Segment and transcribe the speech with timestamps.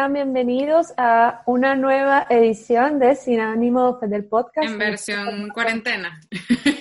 [0.00, 4.66] sean bienvenidos a una nueva edición de Sin Ánimo del Podcast.
[4.66, 6.18] En versión cuarentena.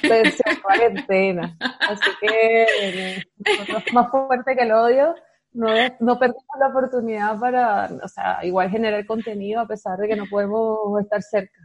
[0.01, 1.57] Versión cuarentena.
[1.59, 5.15] Así que nosotros más fuerte que el odio,
[5.51, 5.67] no,
[5.99, 10.25] no perdemos la oportunidad para, o sea, igual generar contenido a pesar de que no
[10.25, 11.59] podemos estar cerca.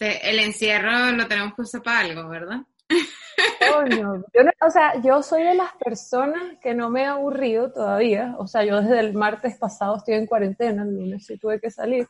[0.00, 2.62] El encierro lo tenemos que usar para algo, ¿verdad?
[4.34, 8.34] Yo o sea, yo soy de las personas que no me he aburrido todavía.
[8.38, 11.70] O sea, yo desde el martes pasado estoy en cuarentena, el lunes sí tuve que
[11.70, 12.08] salir.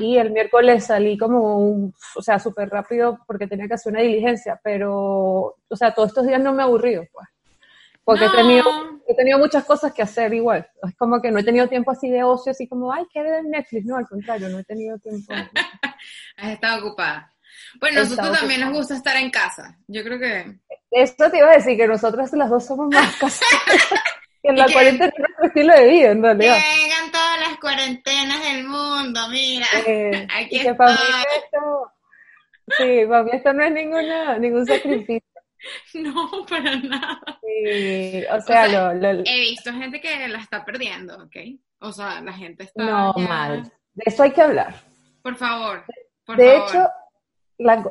[0.00, 4.00] Y el miércoles salí como, un, o sea, súper rápido porque tenía que hacer una
[4.00, 4.58] diligencia.
[4.64, 7.28] Pero, o sea, todos estos días no me he aburrido, pues.
[8.02, 8.64] Porque he, tenido,
[9.06, 10.66] he tenido muchas cosas que hacer igual.
[10.82, 13.44] Es como que no he tenido tiempo así de ocio, así como, ay, ¿qué ver
[13.44, 13.84] Netflix?
[13.84, 15.34] No, al contrario, no he tenido tiempo.
[16.36, 17.35] Has estado ocupada.
[17.80, 19.78] Bueno, nosotros también nos gusta estar en casa.
[19.86, 20.58] Yo creo que...
[20.90, 23.62] Esto te iba a decir, que nosotras las dos somos más casadas.
[24.42, 26.56] que en la cuarentena es nuestro estilo de vida, en realidad.
[26.56, 29.66] Que vengan todas las cuarentenas del mundo, mira.
[29.86, 30.76] Eh, Aquí está.
[30.76, 30.98] Para mí
[31.36, 31.92] esto,
[32.78, 35.22] sí, para mí esto no es ninguna, ningún sacrificio.
[35.94, 37.20] No, para nada.
[37.42, 41.36] Sí, o sea, lo, lo, he visto gente que la está perdiendo, ¿ok?
[41.80, 42.84] O sea, la gente está.
[42.84, 43.64] No, mal.
[43.94, 44.74] De eso hay que hablar.
[45.22, 45.84] Por favor.
[46.24, 46.68] Por de favor.
[46.68, 46.88] hecho,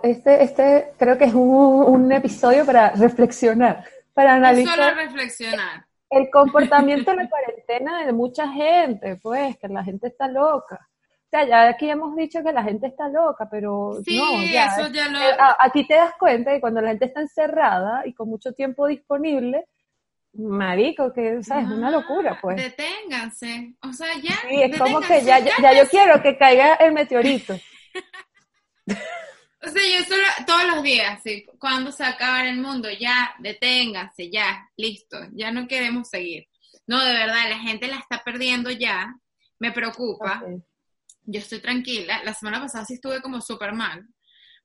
[0.03, 4.75] este, este creo que es un, un, episodio para reflexionar, para analizar.
[4.75, 5.85] Solo reflexionar.
[6.09, 10.87] El comportamiento en la cuarentena de mucha gente, pues, que la gente está loca.
[11.25, 14.67] O sea, ya aquí hemos dicho que la gente está loca, pero sí, no, ya.
[14.67, 15.19] Eso ya lo...
[15.59, 19.65] Aquí te das cuenta que cuando la gente está encerrada y con mucho tiempo disponible,
[20.33, 21.65] marico, que ¿sabes?
[21.65, 22.57] es una locura, pues.
[22.57, 23.73] Deténganse.
[23.81, 24.35] O sea, ya.
[24.47, 27.55] Sí, es como que ya, ya, ya yo quiero que caiga el meteorito.
[29.65, 31.45] O sea, yo solo, todos los días, ¿sí?
[31.59, 36.47] cuando se acaba el mundo, ya, deténganse, ya, listo, ya no queremos seguir.
[36.87, 39.15] No, de verdad, la gente la está perdiendo ya,
[39.59, 40.41] me preocupa.
[40.43, 40.57] Okay.
[41.23, 44.05] Yo estoy tranquila, la semana pasada sí estuve como súper mal,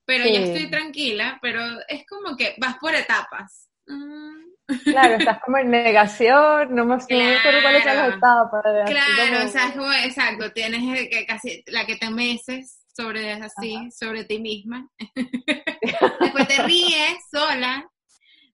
[0.04, 0.32] pero sí.
[0.34, 3.70] ya estoy tranquila, pero es como que vas por etapas.
[3.86, 4.50] Mm.
[4.84, 8.62] Claro, estás como en negación, no me claro, acuerdo cuáles son las etapas.
[8.86, 13.76] Claro, o sea, es como, exacto, tienes que casi la que te meses, sobre así,
[13.76, 13.90] Ajá.
[13.90, 14.88] sobre ti misma.
[16.20, 17.90] después te ríes sola,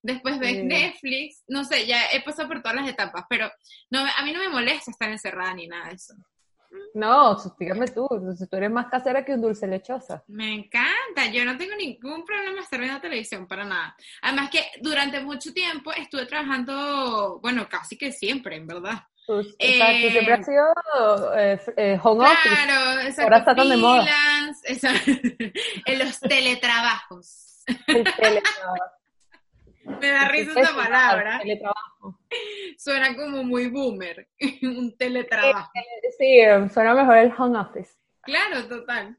[0.02, 0.62] después ves sí.
[0.62, 3.50] Netflix, no sé, ya he pasado por todas las etapas, pero
[3.90, 6.14] no, a mí no me molesta estar encerrada ni nada de eso.
[6.94, 10.24] No, dígame tú, tú eres más casera que un dulce lechosa.
[10.28, 13.96] Me encanta, yo no tengo ningún problema estar viendo televisión, para nada.
[14.22, 19.02] Además que durante mucho tiempo estuve trabajando, bueno, casi que siempre, en verdad.
[19.26, 22.48] Pues, eh, tú siempre has sido eh, eh, home office.
[22.48, 23.22] Exacto.
[23.22, 24.06] Ahora está tan de moda.
[24.62, 24.86] Eso,
[25.86, 27.64] en los teletrabajos.
[27.88, 28.84] El teletrabajo.
[30.00, 31.38] Me da risa esa palabra.
[31.40, 32.20] Teletrabajo.
[32.78, 34.28] Suena como muy boomer,
[34.62, 35.72] un teletrabajo.
[36.18, 36.38] Sí,
[36.72, 37.94] suena mejor el home office.
[38.22, 39.16] Claro, total.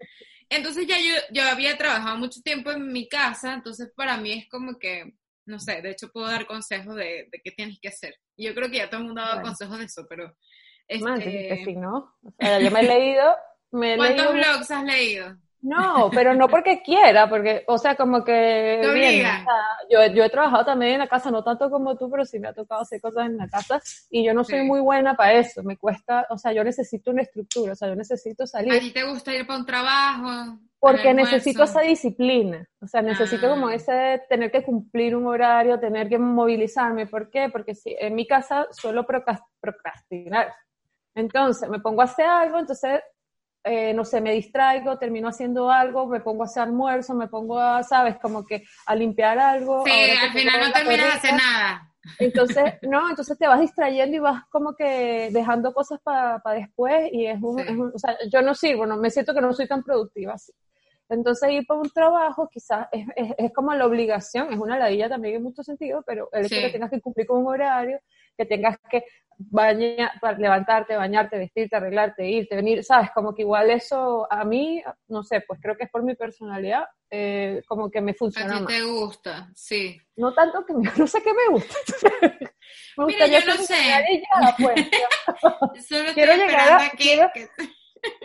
[0.49, 4.49] Entonces ya yo, yo había trabajado mucho tiempo en mi casa, entonces para mí es
[4.49, 5.13] como que,
[5.45, 8.15] no sé, de hecho puedo dar consejos de, de qué tienes que hacer.
[8.37, 9.47] Yo creo que ya todo el mundo ha dado bueno.
[9.49, 10.35] consejos de eso, pero...
[10.87, 11.47] Este...
[11.49, 12.15] Que sí, ¿no?
[12.21, 13.35] O sea, yo me he leído...
[13.71, 14.51] Me he ¿Cuántos leído...
[14.51, 15.37] blogs has leído?
[15.61, 18.79] No, pero no porque quiera, porque, o sea, como que...
[18.83, 21.97] Te bien, o sea, yo, yo he trabajado también en la casa, no tanto como
[21.97, 24.59] tú, pero sí me ha tocado hacer cosas en la casa y yo no soy
[24.59, 24.65] Sí.
[24.65, 27.95] muy buena para eso, me cuesta, o sea, yo necesito una estructura, o sea, yo
[27.95, 30.57] necesito ¿A salir ti te gusta ir para un trabajo?
[30.79, 33.49] porque necesito esa disciplina, o sea, necesito Ah.
[33.49, 37.49] como ese tener que cumplir un horario, tener que movilizarme, ¿por qué?
[37.51, 40.53] Porque si en mi casa suelo procras- procrastinar,
[41.15, 43.01] entonces me pongo a hacer algo, entonces
[43.67, 47.59] eh, no sé, me distraigo, termino haciendo algo, me pongo a hacer almuerzo, me pongo
[47.59, 49.83] a, sabes, como que a limpiar algo.
[49.85, 49.91] Sí,
[50.21, 51.93] al final no terminas de hacer nada.
[52.19, 57.09] Entonces, no, entonces te vas distrayendo y vas como que dejando cosas para pa después
[57.11, 57.63] y es un, Sí.
[57.67, 60.33] es un- o sea, yo no sirvo, no, me siento que no soy tan productiva
[60.33, 60.51] así.
[61.09, 65.07] Entonces ir por un trabajo quizás es, es, es como la obligación, es una ladilla
[65.07, 66.61] también en muchos sentidos, pero el hecho Sí.
[66.61, 67.99] de que tengas que cumplir con un horario,
[68.37, 69.03] que tengas que
[69.39, 75.23] baña, levantarte, bañarte, vestirte, arreglarte, irte, venir, sabes, como que igual eso a mí, no
[75.23, 78.63] sé, pues creo que es por mi personalidad, eh, como que me A funciona ti
[78.63, 78.73] más.
[78.73, 79.95] te gusta, sí.
[80.15, 81.75] No tanto que me, no sé qué me gusta.
[82.97, 83.75] me Mira, yo no sé.
[83.85, 84.75] ya, pues.
[85.87, 87.47] Solo Quiero estoy llegar a- a que, quiero- que-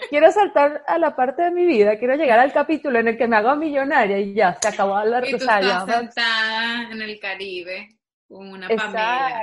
[0.08, 3.28] quiero saltar a la parte de mi vida, quiero llegar al capítulo en el que
[3.28, 6.90] me hago millonaria y ya, se acabó la y tú o sea, ya, estás sentada
[6.90, 7.88] en el Caribe
[8.32, 8.92] con una Exacto.
[8.92, 9.42] Pamela.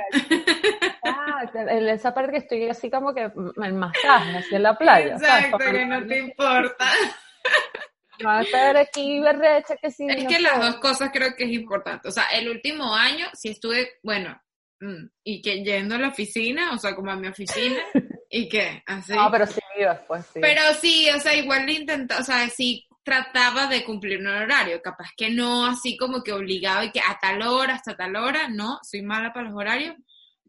[1.02, 5.18] Exacto, en esa parte que estoy así como que en masaje, así en la playa.
[5.18, 5.44] ¿sabes?
[5.44, 6.90] Exacto, que no te importa.
[8.18, 10.06] No va a estar aquí berrecha que sí.
[10.08, 10.42] Es no que sé.
[10.42, 12.08] las dos cosas creo que es importante.
[12.08, 14.38] O sea, el último año sí estuve, bueno,
[14.80, 17.80] mm, y que yendo a la oficina, o sea, como a mi oficina,
[18.32, 18.82] ¿Y qué?
[18.86, 19.12] ¿Así?
[19.12, 20.38] No, pero sí después, sí.
[20.40, 24.80] Pero sí, o sea, igual lo intentó, o sea, sí trataba de cumplir un horario,
[24.80, 28.48] capaz que no así como que obligado y que a tal hora, hasta tal hora,
[28.48, 29.96] no, soy mala para los horarios,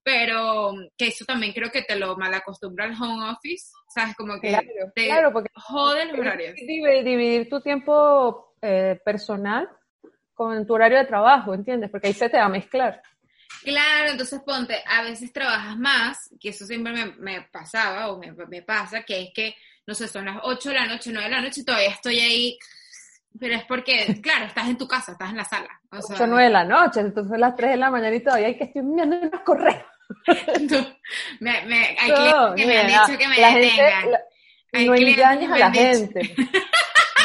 [0.04, 4.16] pero que eso también creo que te lo malacostumbra el home office, ¿sabes?
[4.16, 4.56] Como que
[4.94, 6.54] te claro, porque jode los horarios.
[6.56, 9.68] Dividir tu tiempo eh, personal
[10.36, 11.90] con tu horario de trabajo, ¿entiendes?
[11.90, 13.02] Porque ahí se te va a mezclar.
[13.64, 18.62] Claro, entonces ponte, a veces trabajas más, que eso siempre me, pasaba o me, me,
[18.62, 19.56] pasa, que es que,
[19.86, 22.20] no sé, son las 8 de la noche, 9 de la noche y todavía estoy
[22.20, 22.60] ahí,
[23.40, 25.82] pero es porque, claro, estás en tu casa, estás en la sala.
[25.92, 28.58] O 8 9 de la noche, entonces las 3 de la mañana y todavía hay
[28.58, 29.84] que estoy enviando unos correos.
[31.40, 34.12] me, me, hay clientes que me han dicho que me detengan.
[34.74, 36.36] no engañes a la gente.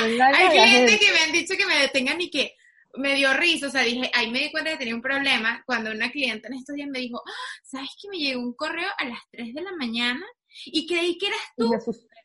[0.01, 2.55] hay clientes que me han dicho que me detengan y que
[2.97, 5.91] me dio risa, o sea, dije, ahí me di cuenta que tenía un problema cuando
[5.91, 9.05] una clienta en estos días me dijo, ah, ¿sabes que me llegó un correo a
[9.05, 10.25] las 3 de la mañana?
[10.65, 11.71] Y creí que eras tú.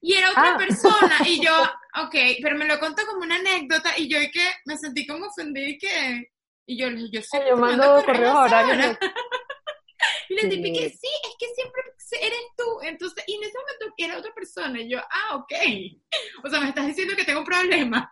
[0.02, 0.58] Y era otra ah.
[0.58, 1.18] persona.
[1.26, 1.54] Y yo,
[2.04, 5.28] ok, pero me lo contó como una anécdota y yo y que me sentí como
[5.28, 6.32] ofendida y que...
[6.68, 8.98] Y yo, yo, sí, yo mando correos horarios.
[10.30, 11.82] y le dije que sí, es que siempre
[12.20, 12.82] eres tú.
[12.84, 14.82] Entonces, y en ese momento era otra persona.
[14.82, 15.54] Y yo, ah, ok.
[16.44, 18.12] O sea, me estás diciendo que tengo un problema.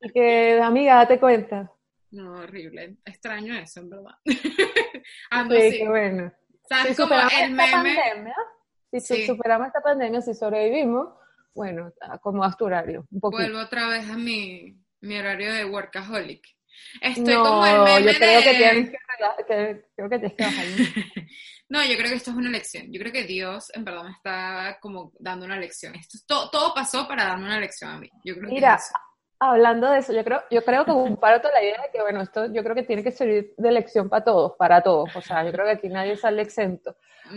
[0.00, 1.70] Y que, amiga, date cuenta.
[2.10, 2.96] No, horrible.
[3.04, 4.14] Extraño eso, en verdad.
[4.24, 6.32] sí, qué bueno.
[6.86, 8.34] si superamos esta pandemia,
[9.00, 11.08] si superamos esta pandemia, si sobrevivimos,
[11.54, 13.06] bueno, como a tu horario.
[13.10, 16.46] Un Vuelvo otra vez a mi, mi horario de workaholic.
[17.00, 20.64] Estoy como el meme yo creo que tienes que, creo que tienes que bajar.
[21.70, 22.92] no, yo creo que esto es una lección.
[22.92, 25.94] Yo creo que Dios en verdad me está como dando una lección.
[25.94, 28.10] Esto todo, todo pasó para darme una lección a mí.
[28.24, 28.78] Yo creo Mira,
[29.38, 32.46] Hablando de eso, yo creo, yo creo que comparto la idea de que, bueno, esto
[32.46, 35.14] yo creo que tiene que servir de lección para todos, para todos.
[35.14, 36.96] O sea, yo creo que aquí nadie sale exento.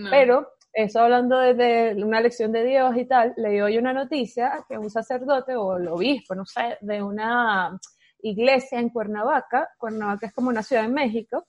[0.09, 4.77] Pero, eso hablando de, una lección de Dios y tal, leí hoy una noticia que
[4.77, 7.79] un sacerdote o el obispo, no sé, de una
[8.21, 11.47] iglesia en Cuernavaca, Cuernavaca es como una ciudad en México,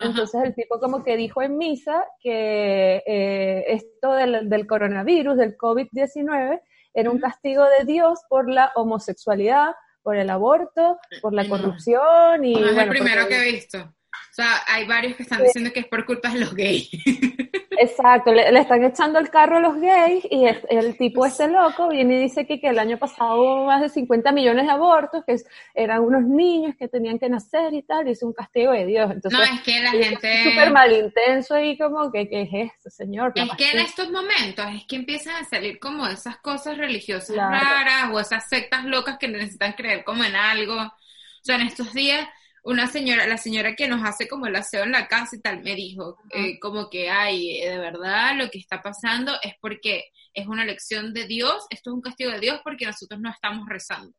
[0.00, 5.56] entonces el tipo como que dijo en misa que eh, esto del, del coronavirus, del
[5.56, 6.60] COVID-19,
[6.94, 12.54] era un castigo de Dios por la homosexualidad, por el aborto, por la corrupción y...
[12.54, 13.94] es el primero que he visto.
[14.38, 16.88] Sea, hay varios que están diciendo que es por culpa de los gays.
[17.76, 22.18] Exacto, le, están echando el carro a los gays y el, tipo ese loco viene
[22.18, 25.38] y dice que, que, el año pasado hubo más de 50 millones de abortos, que
[25.74, 29.10] eran unos niños que tenían que nacer y tal, y es un castigo de Dios.
[29.10, 30.32] Entonces, no, es que la gente...
[30.32, 33.32] Es súper malintenso y como que, ¿qué es esto, señor?
[33.34, 38.12] Es que en estos momentos es que empiezan a salir como esas cosas religiosas raras
[38.12, 40.76] o esas sectas locas que necesitan creer como en algo.
[40.76, 42.28] O sea, en estos días
[42.68, 45.62] una señora, la señora que nos hace como el aseo en la casa y tal,
[45.62, 50.04] me dijo eh, como que, ay, de verdad lo que está pasando es porque
[50.34, 53.66] es una lección de Dios, esto es un castigo de Dios porque nosotros no estamos
[53.66, 54.14] rezando.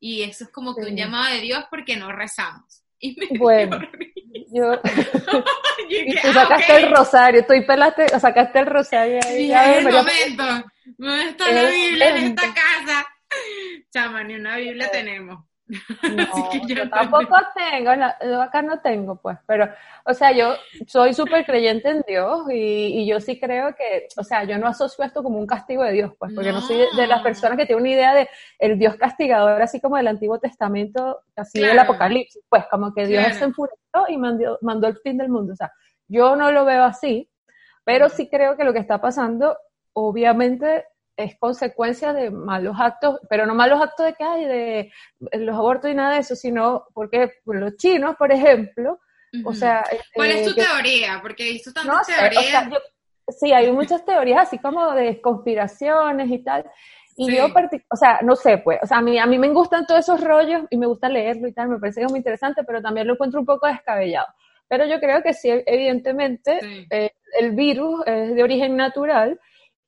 [0.00, 2.82] Y eso es como que un llamado de Dios porque no rezamos.
[3.00, 3.78] Y me bueno,
[4.52, 4.80] yo...
[5.90, 9.52] y tú sacaste ah, el rosario, tú y pelaste, sacaste el rosario ahí.
[9.52, 13.06] el momento, ¿dónde está la Biblia en esta casa?
[13.92, 15.44] Chama, ni una Biblia tenemos.
[15.66, 15.76] No,
[16.68, 19.68] yo, tampoco tengo, yo acá no tengo, pues, pero,
[20.04, 20.54] o sea, yo
[20.86, 25.04] soy súper creyente en Dios y, yo sí creo que, o sea, yo no asocio
[25.04, 27.82] esto como un castigo de Dios, pues, porque no, soy de, las personas que tienen
[27.82, 28.28] una idea de
[28.58, 33.34] el Dios castigador, así como del Antiguo Testamento, así del Apocalipsis, pues, como que Dios
[33.34, 33.78] se enfureció
[34.08, 35.72] y mandó, mandó el fin del mundo, o sea,
[36.08, 37.30] yo no lo veo así,
[37.84, 39.56] pero sí creo que lo que está pasando,
[39.94, 40.84] obviamente,
[41.16, 44.92] es consecuencia de malos actos, pero no malos actos de que hay, de
[45.38, 48.98] los abortos y nada de eso, sino porque los chinos, por ejemplo,
[49.44, 49.84] o sea...
[50.14, 51.18] ¿Cuál es tu teoría?
[51.22, 52.68] Porque he visto tantas teorías.
[53.28, 56.64] sí, hay muchas teorías así como de conspiraciones y tal.
[57.16, 59.86] Y yo, o sea, no sé, pues, o sea, a mí, a mí me gustan
[59.86, 63.06] todos esos rollos y me gusta leerlo y tal, me parece muy interesante, pero también
[63.06, 64.26] lo encuentro un poco descabellado.
[64.66, 66.58] Pero yo creo que sí, evidentemente,
[66.90, 69.38] eh, el virus es de origen natural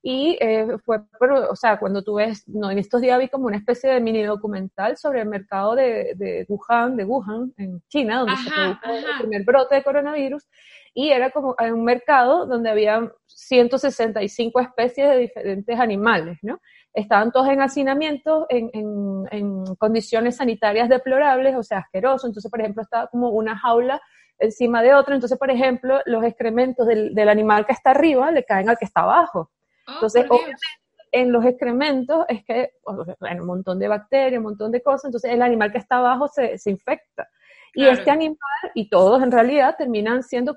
[0.08, 3.46] y eh, fue, pero, o sea, cuando tú ves, no, en estos días vi como
[3.46, 8.20] una especie de mini documental sobre el mercado de, de Wuhan, de Wuhan, en China,
[8.20, 10.46] donde se produjo el primer brote de coronavirus,
[10.94, 16.60] y era como un mercado donde había 165 especies de diferentes animales, ¿no?
[16.94, 22.28] Estaban todos en hacinamiento, en, en, en condiciones sanitarias deplorables, o sea, asqueroso.
[22.28, 24.00] Entonces, por ejemplo, estaba como una jaula
[24.38, 25.16] encima de otra.
[25.16, 28.84] Entonces, por ejemplo, los excrementos del, del animal que está arriba le caen al que
[28.84, 29.50] está abajo.
[29.86, 30.66] Oh, entonces, obviamente,
[31.12, 32.72] en los excrementos es que
[33.20, 36.28] hay un montón de bacterias, un montón de cosas, entonces el animal que está abajo
[36.28, 37.28] se, se infecta.
[37.76, 38.38] Y este animal,
[38.74, 40.56] y todos en realidad, terminan siendo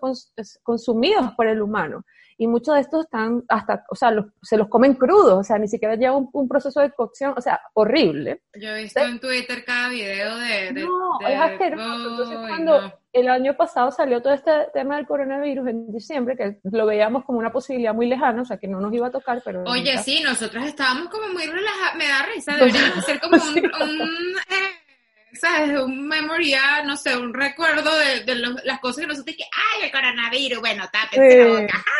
[0.64, 2.06] consumidos por el humano.
[2.38, 5.68] y muchos de estos están hasta, o sea, se los comen crudos, o sea, ni
[5.68, 8.44] siquiera lleva un, proceso de cocción, o sea, horrible.
[8.54, 10.72] Yo he visto en Twitter cada video de...
[10.72, 12.10] no, es asqueroso.
[12.12, 16.86] Entonces, cuando el año pasado salió todo este tema del coronavirus en diciembre, que lo
[16.86, 19.64] veíamos como una posibilidad muy lejana, o sea, que no nos iba a tocar, pero...
[19.64, 23.36] Oye, sí, nosotros estábamos como muy relajados, me da risa, deberíamos hacer como
[23.84, 23.98] un...
[24.50, 24.79] Eh,
[25.34, 25.80] ¿sabes?
[25.80, 29.92] Un memoria, no sé, un recuerdo de, de las cosas que nosotros que, ay, el
[29.92, 31.86] coronavirus, bueno, tápense la boca.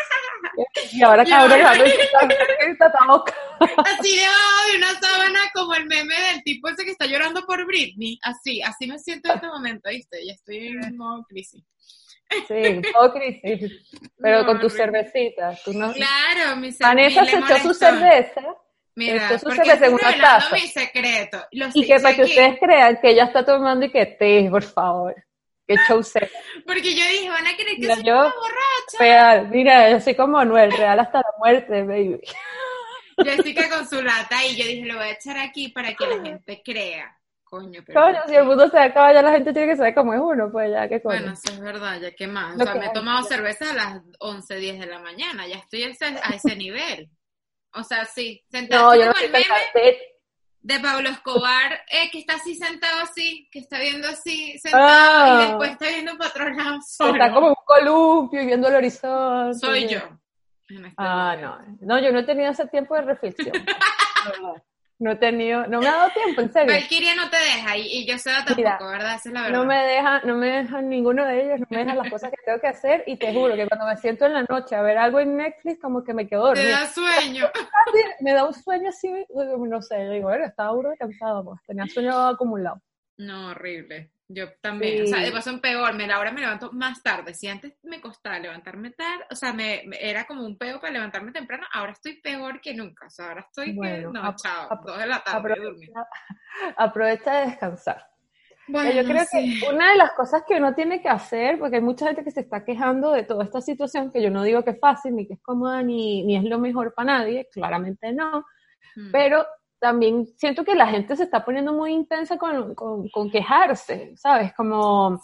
[0.92, 1.60] Y ahora cabrón,
[3.06, 3.34] boca.
[3.60, 8.18] Así de una sábana como el meme del tipo ese que está llorando por Britney.
[8.22, 10.24] Así, así me siento en este momento, ¿viste?
[10.26, 11.62] Ya estoy en modo crisis.
[12.48, 13.70] Sí, todo crisis.
[14.18, 15.66] Pero con tus cervecitas.
[15.68, 15.92] No...
[15.92, 16.88] Claro, mi cerveza.
[16.88, 18.42] Vanessa se echó su cerveza
[18.96, 21.38] Mira, porque estoy revelando mi secreto.
[21.50, 25.14] y que para que ustedes crean que ella está tomando y que té, por favor.
[25.66, 26.00] Que show
[26.66, 28.98] Porque yo dije, van a creer que soy una borracha.
[28.98, 32.20] Real, mira, yo soy como Noel, real hasta la muerte, baby.
[33.24, 36.22] Jessica con su lata y yo dije, lo voy a echar aquí para que la
[36.24, 37.16] gente crea.
[37.44, 38.00] Coño, pero.
[38.00, 40.50] Coño, si el mundo se acaba, ya la gente tiene que saber cómo es uno,
[40.50, 41.18] pues ya, ¿qué coño?
[41.18, 42.56] Bueno, eso es verdad, ya qué más.
[42.60, 45.82] o sea, me he tomado cerveza a las 11, 10 de la mañana, ya estoy
[45.84, 45.88] a
[46.34, 47.10] ese nivel.
[47.74, 49.44] O sea, sí, sentado no, el meme
[50.62, 55.30] de Pablo Escobar, eh, que está así sentado así, que está viendo así sentado y
[55.30, 55.46] ah.
[55.48, 56.78] después está viendo para otro lado
[57.12, 59.58] Está como un columpio y viendo el horizonte.
[59.58, 59.98] Soy yo.
[60.68, 61.58] Este ah, no.
[61.80, 63.52] No, yo no he tenido ese tiempo de reflexión.
[64.40, 64.54] No
[65.12, 66.72] he tenido, no me ha dado tiempo, en serio.
[66.72, 69.14] Valkyria no te deja y, yo sé tampoco, ¿verdad?
[69.14, 69.58] Esa es la verdad.
[69.58, 72.36] No me deja, no me dejan ninguno de ellos, no me dejan las cosas que
[72.44, 74.98] tengo que hacer y te juro que cuando me siento en la noche a ver
[74.98, 76.64] algo en Netflix como que me quedo dormida.
[76.64, 77.46] Te da sueño.
[78.20, 81.86] me da un sueño así, no sé, digo, bueno, estaba duro y cansado, pues tenía
[81.86, 82.82] sueño acumulado.
[83.16, 84.10] No, horrible.
[84.32, 87.34] Yo también, o sea, de paso en peor, me, ahora me levanto más tarde.
[87.34, 91.32] Si antes me costaba levantarme tarde, o sea, me, era como un peo para levantarme
[91.32, 93.06] temprano, ahora estoy peor que nunca.
[93.06, 95.52] O sea, ahora estoy bueno, no, chao, dos de la tarde.
[95.52, 96.06] Aprovecha,
[96.76, 98.06] aprovecha de descansar.
[98.68, 101.82] Bueno, yo creo que una de las cosas que uno tiene que hacer, porque hay
[101.82, 104.70] mucha gente que se está quejando de toda esta situación, que yo no digo que
[104.70, 108.44] es fácil, ni que es cómoda, ni, ni es lo mejor para nadie, claramente no,
[108.94, 109.10] hmm.
[109.10, 109.44] pero
[109.80, 114.52] también siento que la gente se está poniendo muy intensa con, con, quejarse, ¿sabes?
[114.54, 115.18] Como,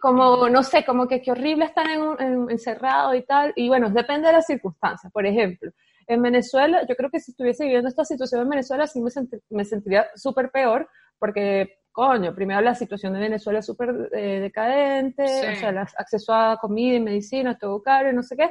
[0.00, 3.52] como, no sé, como que qué horrible estar en, encerrado y tal.
[3.54, 5.10] Y bueno, depende de las circunstancias.
[5.12, 5.70] Por ejemplo,
[6.08, 9.10] en Venezuela, yo creo que si estuviese viviendo esta situación en Venezuela, sí me,
[9.50, 15.22] me sentiría súper peor, porque, coño, primero la situación de Venezuela es súper eh, decadente,
[15.22, 18.50] o sea, el acceso a comida y medicina, todo caro, no sé qué.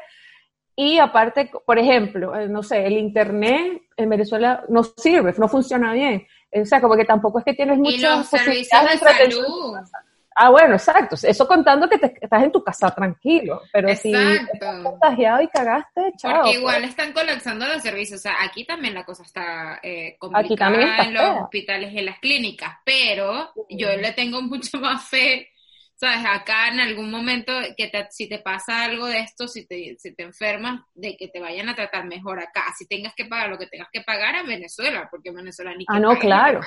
[0.82, 5.94] Y aparte, por ejemplo, eh, no sé, el Internet en Venezuela no sirve, no funciona
[5.94, 6.26] bien.
[6.52, 9.78] O sea, como que tampoco es que tienes muchos servicios de salud.
[10.36, 11.16] Ah, bueno, exacto.
[11.22, 13.62] Eso contando que te, estás en tu casa tranquilo.
[13.72, 16.42] Pero si estás contagiado y cagaste, chao.
[16.42, 18.20] Porque igual están colapsando los servicios.
[18.20, 22.18] O sea, aquí también la cosa está eh, complicada en los hospitales y en las
[22.18, 22.78] clínicas.
[22.84, 25.51] Pero yo le tengo mucho más fe
[26.02, 30.16] sabes, acá en algún momento que si te pasa algo de esto, si te, si
[30.16, 33.60] te enfermas, de que te vayan a tratar mejor acá, si tengas que pagar lo
[33.60, 36.62] que tengas que pagar a Venezuela, porque Venezuela ni Ah, no, claro.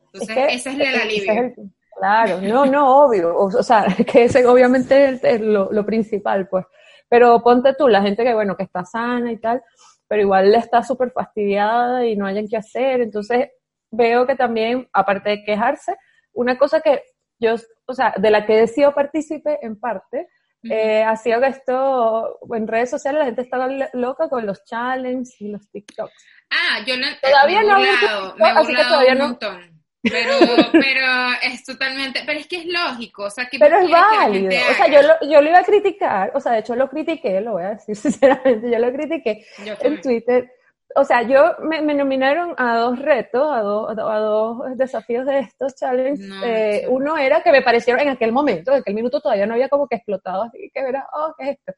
[0.00, 1.54] Entonces, ese es el alivio.
[1.98, 6.64] claro, no, no, obvio, o, sea, que ese obviamente es lo, lo principal, pues.
[7.10, 9.62] Pero ponte tú, la gente que, bueno, que está sana y tal,
[10.08, 13.50] pero igual le está súper fastidiada y no hayan qué hacer, entonces
[13.90, 15.94] veo que también, aparte de quejarse,
[16.32, 17.02] una cosa que
[17.42, 17.56] yo,
[17.86, 20.28] o sea, de la que he sido partícipe en parte,
[20.64, 25.40] eh, ha sido que esto, en redes sociales la gente estaba loca con los challenges
[25.40, 26.26] y los TikToks.
[26.50, 29.28] Ah, yo no, todavía no me he así que todavía un no.
[29.28, 29.82] montón.
[30.02, 30.32] Pero,
[30.72, 31.06] pero
[31.42, 34.88] es totalmente, pero es que es lógico, o sea, que Pero es válido, o sea,
[34.88, 37.64] yo lo, yo lo iba a criticar, o sea, de hecho lo critiqué, lo voy
[37.64, 39.44] a decir sinceramente, yo lo critiqué
[39.80, 40.50] en Twitter,
[40.94, 46.28] o sea, yo me, nominaron a dos retos, a, a dos desafíos de estos challenges.
[46.44, 49.68] Eh, uno era que me parecieron en aquel momento, en aquel minuto todavía no había
[49.68, 51.72] como que explotado, así que era, oh, ¿qué es esto?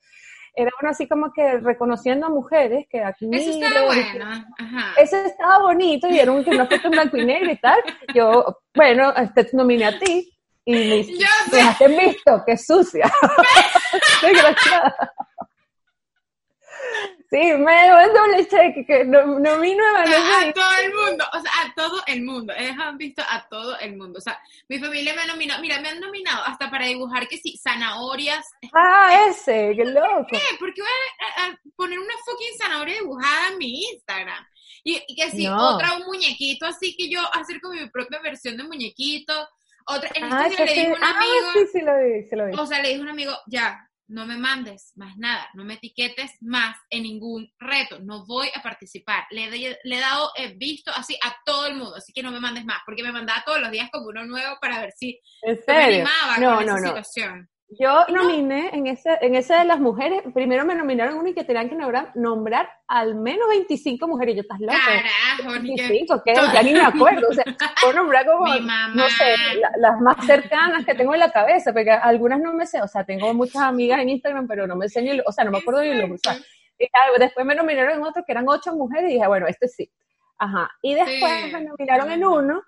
[0.56, 3.28] Era uno así como que reconociendo a mujeres que aquí.
[3.32, 4.24] Eso estaba bueno.
[4.58, 4.94] Ajá.
[5.00, 7.80] Ese estaba bonito y era un que no fue un blanco y negro y tal.
[8.14, 10.32] Yo, bueno, te nominé a ti
[10.64, 13.12] y me, me visto, que sucia.
[14.22, 15.12] Desgraciada.
[17.30, 20.02] Sí, me debo el doble cheque, que no, no mi nueva.
[20.02, 22.52] a todo el mundo, o sea, a todo el mundo.
[22.56, 24.18] He visto a todo el mundo.
[24.18, 24.38] O sea,
[24.68, 28.46] mi familia me ha nominado, mira, me han nominado hasta para dibujar que sí, zanahorias.
[28.74, 30.26] Ah, ese, qué loco.
[30.28, 30.38] ¿Por qué?
[30.58, 30.90] Porque voy
[31.38, 34.46] a, poner una fucking zanahoria dibujada en mi Instagram.
[34.84, 38.64] Y, que sí, otra un muñequito, así que yo hacer con mi propia versión de
[38.64, 39.48] muñequito.
[39.86, 41.46] Otra, en este ah, le dije a un amigo.
[41.48, 42.52] Ah, sí, sí lo vi, sí lo vi.
[42.58, 45.74] O sea, le dije a un amigo, ya, no me mandes más nada, no me
[45.74, 49.24] etiquetes más en ningún reto, no voy a participar.
[49.30, 52.64] Le, he dado he visto así a todo el mundo, así que no me mandes
[52.64, 56.04] más, porque me mandaba todos los días como uno nuevo para ver si me
[56.38, 57.48] no, con no, esa situación.
[57.78, 61.44] Yo nominé en ese, en ese de las mujeres, primero me nominaron uno y que
[61.44, 64.36] tenían que nombrar, nombrar al menos 25 mujeres.
[64.36, 64.74] Yo, ¿estás loca?
[65.38, 66.34] Carajo, 25, ¿qué?
[66.34, 67.28] Ya ni me acuerdo.
[67.30, 67.44] O sea,
[67.80, 69.34] puedo nombrar como, no sé,
[69.78, 72.82] las más cercanas que tengo en la cabeza, porque algunas no me sé.
[72.82, 75.50] O sea, tengo muchas amigas en Instagram, pero no me sé ni, o sea, no
[75.50, 76.36] me acuerdo ni lo usar.
[76.78, 76.86] Y
[77.18, 79.90] después me nominaron en otro que eran ocho mujeres y dije, bueno, este sí.
[80.38, 80.70] Ajá.
[80.82, 82.62] Y después me nominaron en uno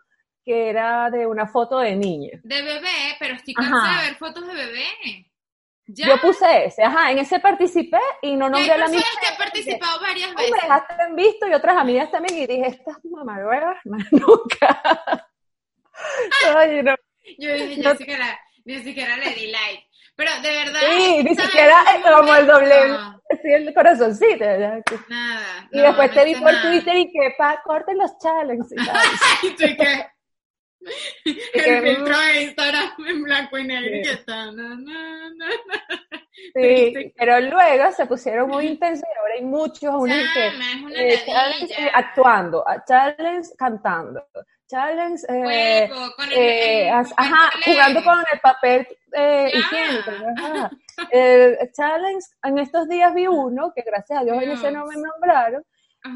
[0.47, 2.39] que era de una foto de niña.
[2.45, 5.27] De bebé, pero estoy cansada de ver fotos de bebé.
[5.89, 9.07] Yo puse ese, ajá, en ese participé y no nombré a la misma.
[9.21, 10.53] que he participado varias veces.
[10.53, 15.29] Me dejaste visto y otras amigas también y dije, estas mamaruevas, nunca.
[16.57, 16.95] Ay, no.
[17.39, 19.89] Yo dije, ni, siquiera, ni siquiera le di like.
[20.15, 20.81] Pero de verdad.
[20.81, 22.75] Sí, ni siquiera como el doble,
[23.43, 24.45] sí, el corazoncito.
[25.09, 25.69] Nada.
[25.73, 28.73] Y después te vi por Twitter y que, pa, corten los challenges.
[29.43, 30.16] Y, y tú que.
[31.55, 34.53] El filtro de Instagram en blanco y negro que está.
[36.55, 40.47] sí, pero luego se pusieron muy intensos y ahora hay muchos, unos que
[40.95, 44.25] eh, challenge actuando, challenge cantando,
[44.67, 50.11] challenge eh, con el, eh, ajá, jugando con el papel eh, higiénico.
[51.73, 55.65] challenge, en estos días vi uno que gracias a Dios en ese no me nombraron,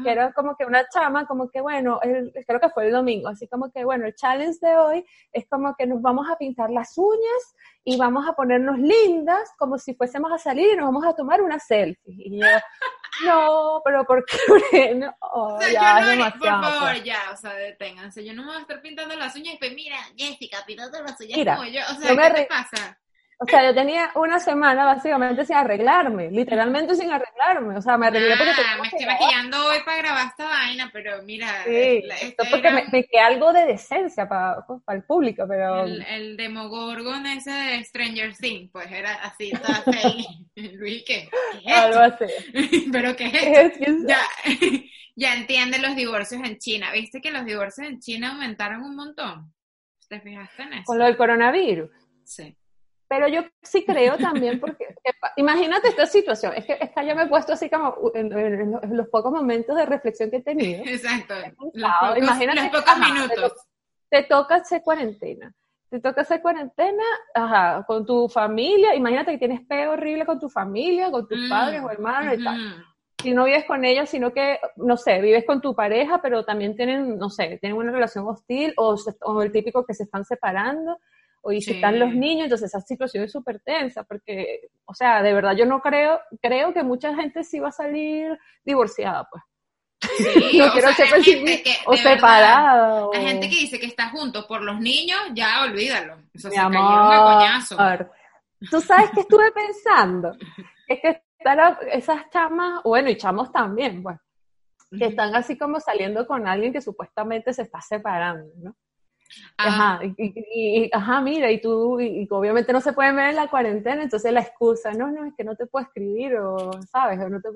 [0.03, 3.29] que era como que una chama, como que bueno, el, creo que fue el domingo,
[3.29, 6.69] así como que bueno, el challenge de hoy es como que nos vamos a pintar
[6.69, 11.05] las uñas y vamos a ponernos lindas como si fuésemos a salir y nos vamos
[11.05, 12.13] a tomar una selfie.
[12.17, 12.45] Y yo,
[13.25, 14.95] no, pero ¿por qué?
[15.01, 16.61] No, ya, es demasiado.
[16.61, 17.03] Por favor, pues".
[17.03, 18.23] ya, o sea, deténganse.
[18.23, 21.19] Yo no me voy a estar pintando las uñas y pues mira, Jessica, pintando las
[21.19, 21.81] uñas como yo.
[21.89, 22.97] O sea, ¿qué te pasa?
[23.43, 27.75] O sea, yo tenía una semana básicamente sin arreglarme, literalmente sin arreglarme.
[27.75, 31.23] O sea, me arreglé porque ah, me estoy maquillando hoy para grabar esta vaina, pero
[31.23, 31.63] mira.
[31.65, 35.85] Sí, esto porque me, me quedé algo de decencia para, pues, para el público, pero.
[35.85, 39.85] El, el demogorgon ese de Stranger Things, pues era así, toda.
[40.55, 41.27] Luis, ¿qué?
[41.63, 42.89] ¿Qué Algo así.
[42.91, 44.07] pero ¿qué es esto?
[44.07, 44.19] ya,
[45.15, 46.91] ya entiende los divorcios en China.
[46.91, 49.51] ¿Viste que los divorcios en China aumentaron un montón?
[50.07, 50.83] ¿Te fijaste en eso?
[50.85, 51.89] Con lo del coronavirus.
[52.23, 52.55] Sí.
[53.11, 54.85] Pero yo sí creo también, porque
[55.35, 59.09] imagínate esta situación, es que, es que yo me he puesto así como en, los,
[59.09, 60.81] pocos momentos de reflexión que he tenido.
[60.85, 61.33] Exacto,
[61.73, 63.53] los pocos, imagínate, los pocos minutos.
[64.09, 65.53] Te, toca hacer cuarentena,
[65.89, 70.47] te toca hacer cuarentena ajá, con tu familia, imagínate que tienes peo horrible con tu
[70.47, 72.85] familia, con tus mm, padres o hermanos y tal.
[73.21, 76.77] Si no vives con ellos, sino que, no sé, vives con tu pareja, pero también
[76.77, 80.97] tienen, no sé, tienen una relación hostil o, o el típico que se están separando
[81.41, 85.21] o y si están los niños, entonces esa situación es súper tensa, porque, o sea,
[85.21, 89.43] de verdad yo no creo, creo que mucha gente sí va a salir divorciada, pues.
[90.17, 93.07] Sí, no o quiero sea, ser que, o separada.
[93.13, 96.17] La gente que dice que está junto por los niños, ya olvídalo.
[96.33, 97.77] Eso Mi se amor, a coñazo.
[98.69, 100.35] Tú sabes que estuve pensando,
[100.87, 104.17] es que están esas chamas, bueno, y chamos también, pues,
[104.97, 108.75] que están así como saliendo con alguien que supuestamente se está separando, ¿no?
[109.57, 114.01] Ajá, y, ajá, mira, y tú, y, obviamente no se puede ver en la cuarentena,
[114.03, 117.19] entonces la excusa, no, no, es que no te puedo escribir, o, ¿sabes?
[117.19, 117.49] O no, te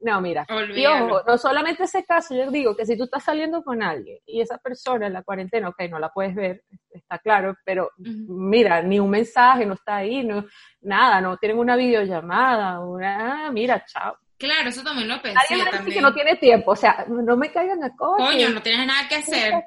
[0.00, 3.62] no, mira, y ojo, no solamente ese caso, yo digo que si tú estás saliendo
[3.62, 7.56] con alguien y esa persona en la cuarentena, ok, no la puedes ver, está claro,
[7.64, 10.44] pero mira, ni un mensaje no está ahí, no,
[10.82, 14.18] nada, no tienen una videollamada, una, ah, mira, chao.
[14.38, 15.38] Claro, eso también lo pensé.
[15.48, 18.26] Alguien dice que no tiene tiempo, o sea, no me caigan a cosas.
[18.26, 19.64] Coño, no tienes nada que hacer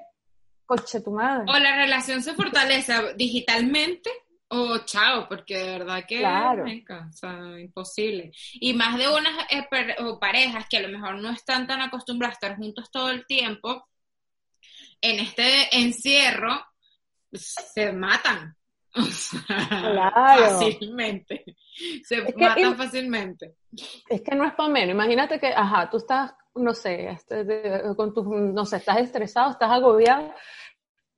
[0.69, 1.45] coche tu madre.
[1.47, 4.11] O la relación se fortalece digitalmente
[4.49, 6.63] o chao, porque de verdad que claro.
[6.63, 8.31] o sea, imposible.
[8.53, 9.67] Y más de unas eh,
[10.19, 13.87] parejas que a lo mejor no están tan acostumbradas a estar juntos todo el tiempo,
[15.01, 16.63] en este encierro
[17.31, 18.55] se matan.
[19.67, 20.59] Claro.
[20.59, 21.45] Fácilmente.
[22.03, 23.55] Se matan fácilmente.
[24.09, 24.91] Es que no es para menos.
[24.91, 27.45] Imagínate que, ajá, tú estás, no sé, este,
[27.95, 30.33] con tu, no sé, estás estresado, estás agobiado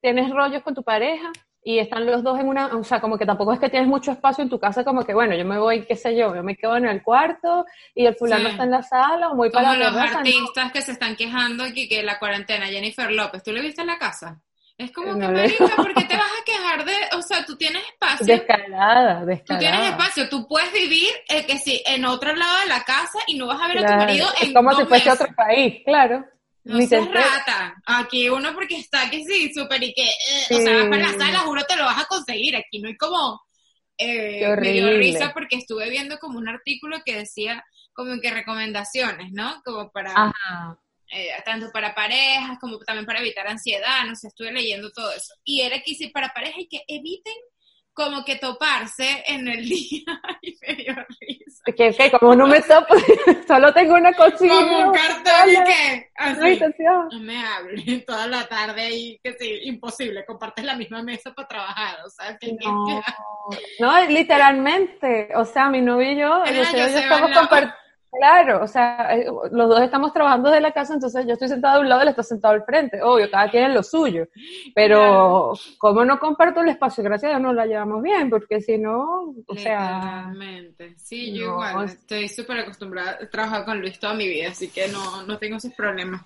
[0.02, 1.30] tienes rollos con tu pareja
[1.64, 4.10] y están los dos en una, o sea, como que tampoco es que tienes mucho
[4.10, 6.56] espacio en tu casa, como que bueno, yo me voy, qué sé yo, yo me
[6.56, 7.64] quedo en el cuarto
[7.94, 11.14] y el fulano está en la sala o muy para los artistas que se están
[11.14, 14.42] quejando aquí que la cuarentena, Jennifer López, ¿tú le viste en la casa?
[14.76, 16.32] Es como que, marica, ¿por qué te vas
[16.72, 18.26] a quejar de, o sea, tú tienes espacio?
[18.26, 19.44] Descarada, descarada.
[19.44, 23.18] Tú tienes espacio, tú puedes vivir, eh, que sí, en otro lado de la casa
[23.26, 25.82] y no vas a ver a tu marido en Es como si fuese otro país,
[25.84, 26.24] claro.
[26.64, 27.74] No seas rata.
[27.86, 31.18] Aquí uno porque está que sí, súper y que, eh, o sea, vas para la
[31.18, 32.54] sala, juro te lo vas a conseguir.
[32.56, 33.42] Aquí no hay como,
[33.98, 39.32] eh, me dio risa porque estuve viendo como un artículo que decía como que recomendaciones,
[39.32, 39.60] ¿no?
[39.64, 40.32] Como para...
[41.14, 45.34] Eh, tanto para parejas como también para evitar ansiedad, no sé, estuve leyendo todo eso.
[45.44, 47.34] Y era que si para parejas y que eviten
[47.92, 50.04] como que toparse en el día
[50.40, 51.62] y me dio risa.
[51.76, 52.94] Que, que como no me topo,
[53.46, 54.54] solo tengo una cocina.
[54.54, 59.60] Como un cartón y que así, no me hable toda la tarde y que sí,
[59.64, 63.02] imposible, compartes la misma mesa para trabajar, o sea, que no,
[63.80, 67.81] no, literalmente, o sea, mi novio y yo, yo, yo estamos compartiendo
[68.12, 71.76] Claro, o sea, eh, los dos estamos trabajando desde la casa, entonces yo estoy sentado
[71.76, 73.00] de un lado, él está sentado al frente.
[73.02, 74.28] Obvio, cada quien en lo suyo.
[74.74, 77.02] Pero, como no comparto el espacio?
[77.02, 80.30] Gracias a Dios nos la llevamos bien, porque si no, o sea.
[80.98, 84.88] Sí, yo igual, estoy súper acostumbrada a trabajar con Luis toda mi vida, así que
[84.88, 86.20] no, no tengo esos problemas.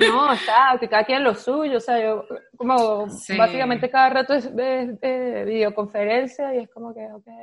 [0.00, 4.54] No, está, que cada quien lo suyo, o sea, yo como básicamente cada rato es,
[4.54, 7.34] videoconferencia y es como que, okay,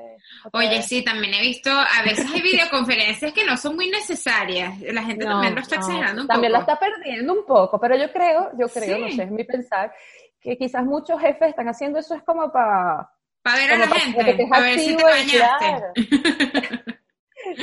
[0.53, 5.03] Oye, sí, también he visto, a veces hay videoconferencias que no son muy necesarias, la
[5.03, 6.33] gente también lo está exagerando un poco.
[6.33, 9.43] También la está perdiendo un poco, pero yo creo, yo creo, no sé, es mi
[9.43, 9.93] pensar,
[10.39, 13.09] que quizás muchos jefes están haciendo eso es como para...
[13.43, 16.91] Para ver a la gente, a ver si te bañaste.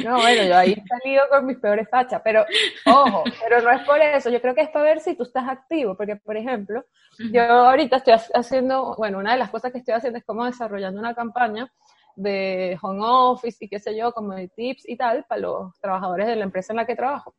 [0.04, 2.44] No, bueno, yo ahí he salido con mis peores fachas, pero
[2.86, 5.48] ojo, pero no es por eso, yo creo que es para ver si tú estás
[5.48, 6.84] activo, porque por ejemplo,
[7.32, 11.00] yo ahorita estoy haciendo, bueno, una de las cosas que estoy haciendo es como desarrollando
[11.00, 11.72] una campaña
[12.16, 16.26] de home office y qué sé yo, como de tips y tal, para los trabajadores
[16.26, 17.34] de la empresa en la que trabajo.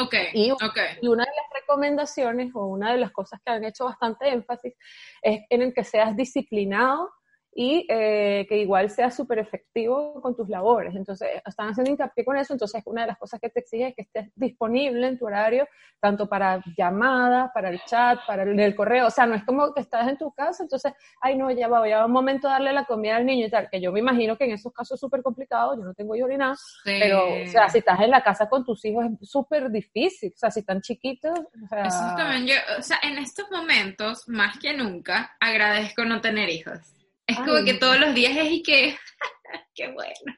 [0.00, 0.98] Ok, y, okay.
[1.02, 4.74] y una de las recomendaciones o una de las cosas que han hecho bastante énfasis
[5.20, 7.10] es en el que seas disciplinado
[7.52, 10.94] y eh, que igual sea súper efectivo con tus labores.
[10.94, 13.94] Entonces, están haciendo hincapié con eso, entonces una de las cosas que te exige es
[13.94, 15.66] que estés disponible en tu horario,
[15.98, 19.80] tanto para llamadas, para el chat, para el, correo, o sea, no es como que
[19.80, 22.84] estás en tu casa, entonces, ay no, ya va, voy a un momento darle la
[22.84, 25.22] comida al niño y tal, que yo me imagino que en esos casos es súper
[25.22, 28.48] complicado, yo no tengo yo ni nada, pero, o sea, si estás en la casa
[28.48, 31.84] con tus hijos es súper difícil, o sea, si están chiquitos, o sea...
[31.84, 36.99] Exactamente, yo, o sea, en estos momentos, más que nunca, agradezco no tener hijos.
[37.30, 38.98] Es como que todos los días es y que,
[39.74, 40.36] qué bueno.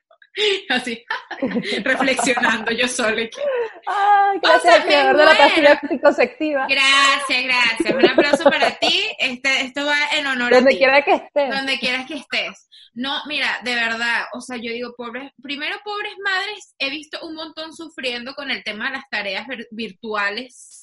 [0.71, 1.05] Así,
[1.85, 3.29] reflexionando yo sola.
[3.87, 6.67] Ay, gracias, de la pastilla psicoceptiva.
[6.69, 7.95] Gracias, gracias.
[7.95, 8.99] Un aplauso para ti.
[9.19, 10.79] Este, esto va en honor Donde a ti.
[10.79, 11.51] quiera que estés.
[11.51, 12.69] Donde quieras que estés.
[12.95, 17.35] No, mira, de verdad, o sea, yo digo, pobres, primero pobres madres, he visto un
[17.35, 20.82] montón sufriendo con el tema de las tareas virtuales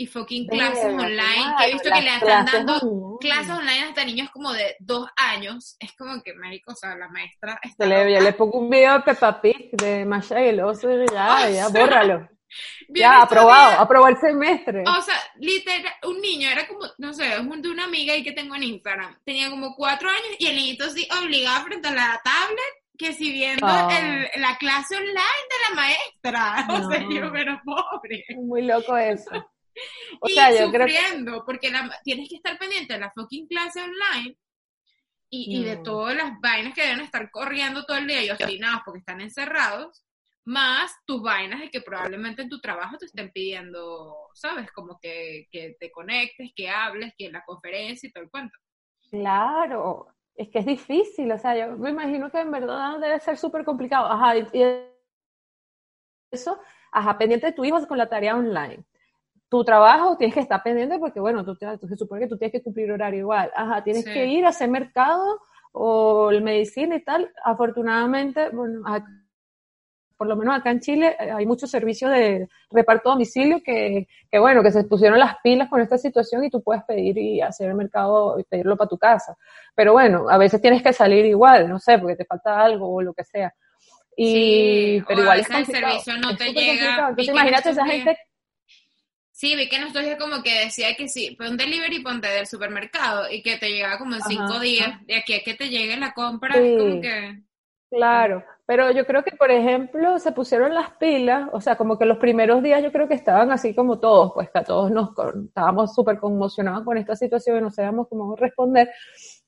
[0.00, 4.30] y fucking clases online, que he visto que le están dando clases online hasta niños
[4.30, 5.76] como de dos años.
[5.78, 9.00] Es como que, marico, o sea, la maestra está le, le pongo un video de
[9.00, 12.26] Peppa Pig de Masha y el oso, ya, ya, bórralo.
[12.88, 14.84] ya, aprobado, aprobó el semestre.
[14.88, 18.54] O sea, literal, un niño era como, no sé, de una amiga ahí que tengo
[18.54, 19.18] en Instagram.
[19.26, 23.30] Tenía como cuatro años y el niñito sí obligado frente a la tablet que si
[23.30, 23.88] viendo ah.
[23.98, 26.66] el, la clase online de la maestra.
[26.86, 28.24] O sea, yo, pero pobre.
[28.36, 29.30] Muy loco eso.
[30.20, 31.72] O y sea, yo sufriendo, creo porque
[32.04, 34.36] tienes que estar pendiente de la fucking clase online
[35.30, 38.98] y, de todas las vainas que deben estar corriendo todo el día y obstinados porque
[38.98, 40.04] están encerrados,
[40.44, 44.70] más tus vainas de que probablemente en tu trabajo te estén pidiendo, ¿sabes?
[44.72, 48.56] Como que, que te conectes, que hables, que en la conferencia y todo el cuento.
[49.08, 53.38] Claro, es que es difícil, o sea, yo me imagino que en verdad debe ser
[53.38, 54.06] súper complicado.
[54.06, 54.46] Ajá, y
[56.32, 58.84] eso, ajá, pendiente de tu hijo con la tarea online
[59.50, 62.62] tu trabajo tienes que estar pendiente porque, bueno, tú, se supone que tú tienes que
[62.62, 63.50] cumplir horario igual.
[63.54, 65.40] Ajá, tienes que ir a hacer mercado
[65.72, 67.30] o el medicina y tal.
[67.44, 68.82] Afortunadamente, bueno,
[70.16, 74.06] por lo menos acá en Chile eh, hay muchos servicios de reparto a domicilio que,
[74.30, 77.40] que, bueno, que se pusieron las pilas con esta situación y tú puedes pedir y
[77.40, 79.36] hacer el mercado y pedirlo para tu casa.
[79.74, 83.02] Pero bueno, a veces tienes que salir igual, no sé, porque te falta algo o
[83.02, 83.52] lo que sea.
[84.16, 87.08] Y, pero igual es el servicio no te llega.
[87.08, 88.16] Entonces imagínate esa gente
[89.40, 92.28] Sí, vi que en estos días como que decía que sí, fue un delivery ponte
[92.28, 95.70] del supermercado y que te llegaba como en cinco días, de aquí a que te
[95.70, 97.40] llegue la compra, como que...
[97.88, 102.04] Claro, pero yo creo que, por ejemplo, se pusieron las pilas, o sea, como que
[102.04, 105.10] los primeros días yo creo que estaban así como todos, pues que a todos nos
[105.44, 108.88] estábamos súper conmocionados con esta situación y no sabíamos cómo responder,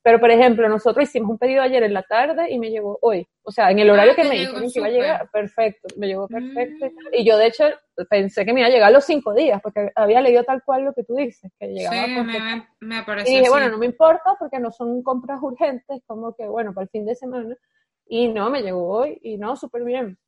[0.03, 3.25] pero, por ejemplo, nosotros hicimos un pedido ayer en la tarde y me llegó hoy.
[3.45, 6.09] O sea, en el horario ah, que me dijeron que iba a llegar, perfecto, me
[6.09, 6.87] llegó perfecto.
[6.87, 7.15] Mm.
[7.15, 7.67] Y, yo, de hecho,
[8.11, 10.95] pensé que me iba a llegar los cinco días, porque había leído tal cual lo
[10.95, 14.59] que tú dices, que llegaba sí, me, me Y dije, bueno, no me importa porque
[14.59, 17.57] no son compras urgentes, como que, bueno, para el fin de semana.
[18.15, 20.19] Y no, me llegó hoy y no, súper bien.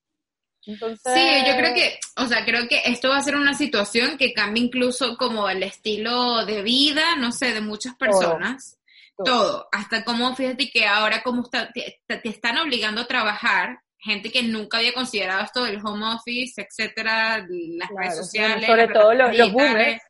[0.64, 1.12] Entonces...
[1.12, 4.32] Sí, yo creo que, o sea, creo que esto va a ser una situación que
[4.32, 8.78] cambie incluso como el estilo de vida, no sé, de muchas personas
[9.22, 9.68] todo.
[9.70, 14.78] Hasta como, fíjate que ahora como está, te, están obligando a trabajar, gente que nunca
[14.78, 18.66] había considerado esto del home office, etcétera, las redes sociales.
[18.66, 20.02] Sobre todo los, los boomers.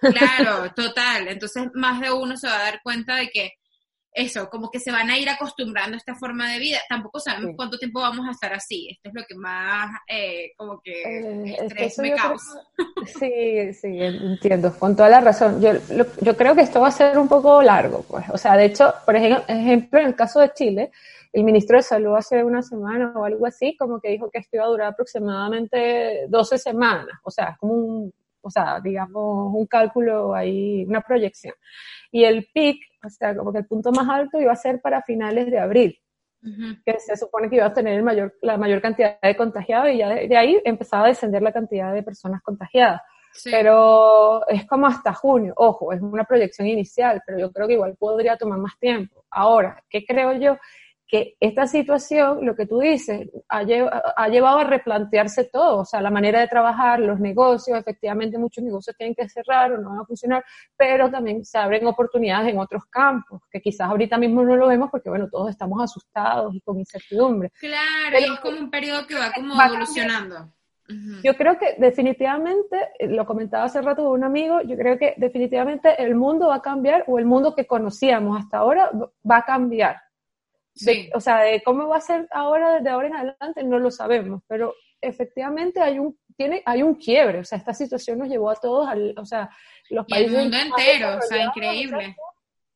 [0.00, 1.28] Claro, total.
[1.28, 3.54] Entonces, más de uno se va a dar cuenta de que
[4.18, 6.78] eso, como que se van a ir acostumbrando a esta forma de vida.
[6.88, 8.88] Tampoco sabemos cuánto tiempo vamos a estar así.
[8.90, 12.60] Esto es lo que más, eh, como que eh, estrés me causa.
[13.18, 15.60] sí, sí, entiendo, con toda la razón.
[15.60, 15.72] Yo,
[16.20, 18.24] yo creo que esto va a ser un poco largo, pues.
[18.30, 20.90] O sea, de hecho, por ejemplo, en el caso de Chile,
[21.32, 24.56] el ministro de Salud hace una semana o algo así, como que dijo que esto
[24.56, 27.20] iba a durar aproximadamente 12 semanas.
[27.22, 31.54] O sea, como un, o sea, digamos, un cálculo ahí, una proyección.
[32.10, 35.02] Y el pic, o sea, como que el punto más alto iba a ser para
[35.02, 35.98] finales de abril,
[36.84, 39.98] que se supone que iba a tener el mayor, la mayor cantidad de contagiados y
[39.98, 43.00] ya de, ahí empezaba a descender la cantidad de personas contagiadas.
[43.44, 47.94] Pero es como hasta junio, ojo, es una proyección inicial, pero yo creo que igual
[47.96, 49.24] podría tomar más tiempo.
[49.30, 50.56] Ahora, ¿qué creo yo?
[51.08, 56.10] Que esta situación, lo que tú dices, ha, llevado a replantearse todo, o sea, la
[56.10, 60.04] manera de trabajar, los negocios, efectivamente muchos negocios tienen que cerrar o no van a
[60.04, 60.44] funcionar,
[60.76, 64.90] pero también se abren oportunidades en otros campos, que quizás ahorita mismo no lo vemos
[64.90, 67.50] porque, bueno, todos estamos asustados y con incertidumbre.
[67.58, 70.52] Claro, y es como un periodo que va como evolucionando.
[71.22, 76.02] Yo creo que definitivamente, lo comentaba hace rato con un amigo, yo creo que definitivamente
[76.02, 78.90] el mundo va a cambiar o el mundo que conocíamos hasta ahora
[79.30, 79.96] va a cambiar
[81.14, 84.42] o sea, de cómo va a ser ahora, desde ahora en adelante, no lo sabemos,
[84.46, 88.56] pero efectivamente hay un, tiene, hay un quiebre, o sea, esta situación nos llevó a
[88.56, 89.50] todos, al, o sea,
[89.90, 90.34] los países...
[90.34, 92.16] El mundo entero, o sea, increíble.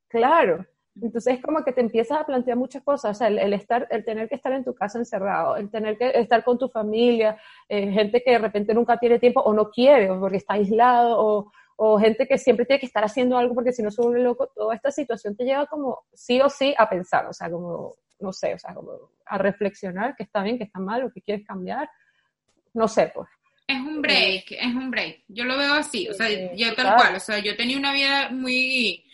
[0.09, 0.67] Claro,
[1.01, 4.05] entonces es como que te empiezas a plantear muchas cosas, o sea, el, estar, el
[4.05, 7.38] tener que estar en tu casa encerrado, el tener que estar con tu familia,
[7.69, 11.19] eh, gente que de repente nunca tiene tiempo o no quiere, o porque está aislado,
[11.19, 14.23] o, o gente que siempre tiene que estar haciendo algo porque si no se vuelve
[14.23, 17.95] loco, toda esta situación te lleva como sí o sí a pensar, o sea, como,
[18.21, 18.93] no sé, o sea, como
[19.27, 21.89] a reflexionar que está bien, que está mal, o que quieres cambiar,
[22.75, 23.29] no sé, pues.
[23.67, 25.25] Es un break, es un break.
[25.29, 28.31] Yo lo veo así, o sea, yo tal cual, o sea, yo tenía una vida
[28.31, 29.05] muy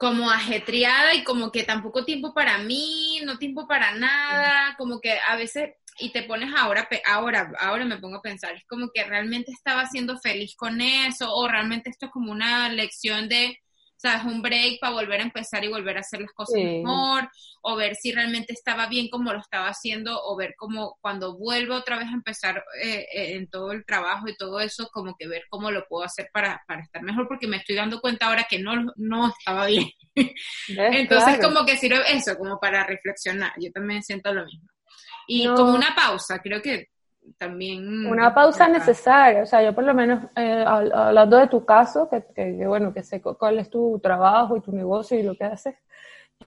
[0.00, 5.18] como ajetreada y como que tampoco tiempo para mí, no tiempo para nada, como que
[5.28, 9.04] a veces y te pones ahora, ahora, ahora me pongo a pensar, es como que
[9.04, 13.58] realmente estaba siendo feliz con eso, o realmente esto es como una lección de,
[14.00, 17.28] sabes, un break para volver a empezar y volver a hacer las cosas mejor,
[17.62, 21.74] o ver si realmente estaba bien como lo estaba haciendo, o ver cómo cuando vuelvo
[21.74, 25.28] otra vez a empezar eh, eh, en todo el trabajo y todo eso, como que
[25.28, 28.46] ver cómo lo puedo hacer para, para estar mejor, porque me estoy dando cuenta ahora
[28.48, 29.90] que no, no estaba bien.
[30.68, 33.52] Entonces, como que sirve eso, como para reflexionar.
[33.58, 34.68] Yo también siento lo mismo.
[35.26, 36.88] Y como una pausa, creo que
[37.38, 38.06] también...
[38.06, 42.24] Una pausa necesaria, o sea, yo por lo menos, eh, hablando de tu caso, que,
[42.34, 45.74] que, bueno, que sé cuál es tu trabajo y tu negocio y lo que haces,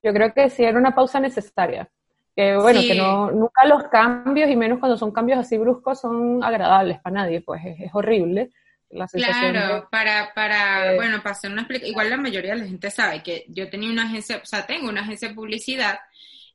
[0.01, 1.89] yo creo que sí era una pausa necesaria.
[2.35, 6.43] Que bueno, que no, nunca los cambios, y menos cuando son cambios así bruscos, son
[6.43, 8.49] agradables para nadie, pues es, horrible.
[8.89, 12.65] La claro, para, para, eh, bueno, para hacer una explicación, igual la mayoría de la
[12.65, 15.99] gente sabe que yo tenía una agencia, o sea, tengo una agencia de publicidad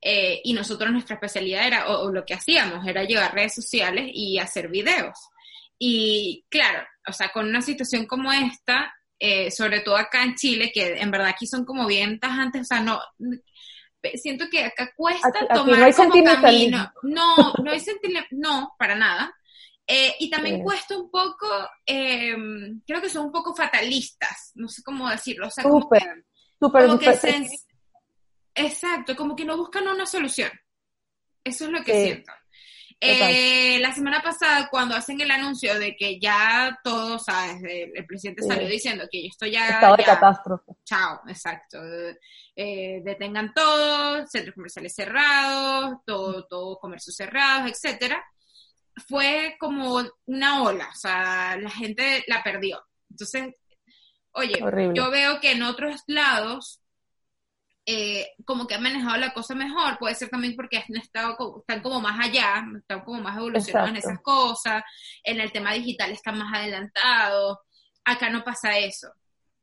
[0.00, 4.38] eh, y nosotros nuestra especialidad era, o, lo que hacíamos, era llevar redes sociales y
[4.38, 5.18] hacer videos.
[5.78, 10.70] Y claro, o sea, con una situación como esta, eh, sobre todo acá en Chile,
[10.72, 13.00] que en verdad aquí son como bien tajantes, o sea, no,
[14.14, 16.92] siento que acá cuesta tomar no como camino.
[17.02, 17.80] No, no hay
[18.30, 19.34] no, para nada.
[19.90, 21.46] Eh, y también cuesta un poco,
[21.87, 26.98] em, creo que son un poco fatalistas, no sé cómo decirlo, o sea, que, como
[26.98, 27.08] que
[28.59, 30.51] Exacto, como que no buscan una solución.
[31.44, 32.33] Eso es lo que siento.
[33.01, 37.62] Eh, la semana pasada, cuando hacen el anuncio de que ya todos, ¿sabes?
[37.62, 39.68] El, presidente salió diciendo que esto ya.
[39.68, 40.73] Estado de catástrofe.
[40.85, 41.79] Chao, exacto.
[42.57, 48.25] Eh, detengan todo, centros comerciales cerrados, todo, todo comercios cerrados, etcétera.
[49.07, 52.83] Fue como una ola, o sea, la gente la perdió.
[53.11, 53.55] Entonces,
[54.33, 54.59] oye,
[54.92, 56.81] yo veo que en otros lados
[57.90, 61.81] eh, como que han manejado la cosa mejor, puede ser también porque han estado, están
[61.81, 64.83] como más allá, están como más evolucionados en esas cosas,
[65.24, 67.57] en el tema digital están más adelantados,
[68.05, 69.09] acá no pasa eso.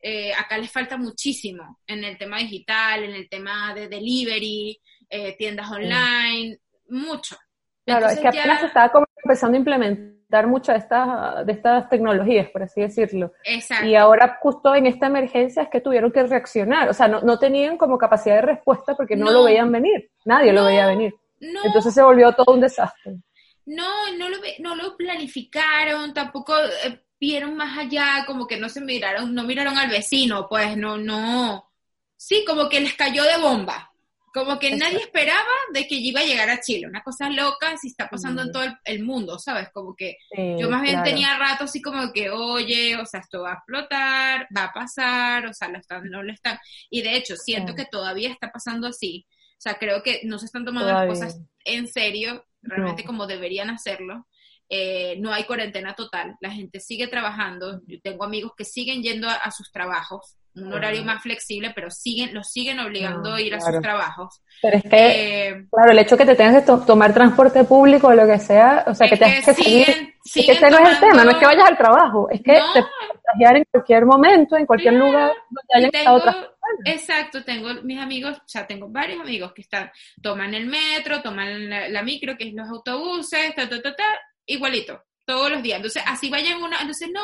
[0.01, 5.35] Eh, acá les falta muchísimo en el tema digital, en el tema de delivery, eh,
[5.37, 6.57] tiendas online,
[6.89, 7.37] mucho.
[7.85, 11.89] Claro, es que apenas se estaba como empezando a implementar muchas de estas, de estas
[11.89, 13.33] tecnologías, por así decirlo.
[13.43, 13.87] Exacto.
[13.87, 17.37] Y ahora justo en esta emergencia es que tuvieron que reaccionar, o sea, no, no
[17.39, 21.13] tenían como capacidad de respuesta porque no, lo veían venir, nadie lo veía venir.
[21.39, 23.17] Entonces se volvió todo un desastre.
[23.65, 26.53] No, no lo, no lo planificaron, tampoco
[26.85, 30.97] eh, vieron más allá, como que no se miraron, no miraron al vecino, pues no,
[30.97, 31.71] no,
[32.15, 33.91] sí, como que les cayó de bomba.
[34.35, 36.87] Como que nadie esperaba de que iba a llegar a Chile.
[36.87, 39.69] Una cosa loca si está pasando en todo el, mundo, ¿sabes?
[39.71, 40.17] Como que
[40.59, 44.45] yo más bien tenía rato así como que, oye, o sea, esto va a explotar,
[44.55, 46.59] va a pasar, o sea, lo están, no lo están.
[46.89, 49.25] Y de hecho, siento que todavía está pasando así.
[49.51, 53.69] O sea, creo que no se están tomando las cosas en serio, realmente como deberían
[53.69, 54.27] hacerlo.
[54.67, 59.29] Eh, no hay cuarentena total, la gente sigue trabajando, yo tengo amigos que siguen yendo
[59.29, 63.59] a sus trabajos, un horario más flexible, pero siguen, los siguen obligando a ir a
[63.59, 64.41] sus trabajos.
[64.61, 68.13] Pero es que, eh, claro, el hecho que te tengas que tomar transporte público o
[68.13, 69.89] lo que sea, o sea, que te que, seguir,
[70.23, 72.53] es que ese no es el tema, no es que vayas al trabajo, es que
[72.53, 76.35] te puedes contagiar en cualquier momento, en cualquier lugar donde hayan estado otras
[76.83, 79.91] Exacto, tengo mis amigos, sea, tengo varios amigos que están,
[80.21, 84.03] toman el metro, toman la, micro, que es los autobuses, ta, ta, ta, ta,
[84.45, 85.77] igualito, todos los días.
[85.77, 87.21] Entonces, así vayan una, entonces no,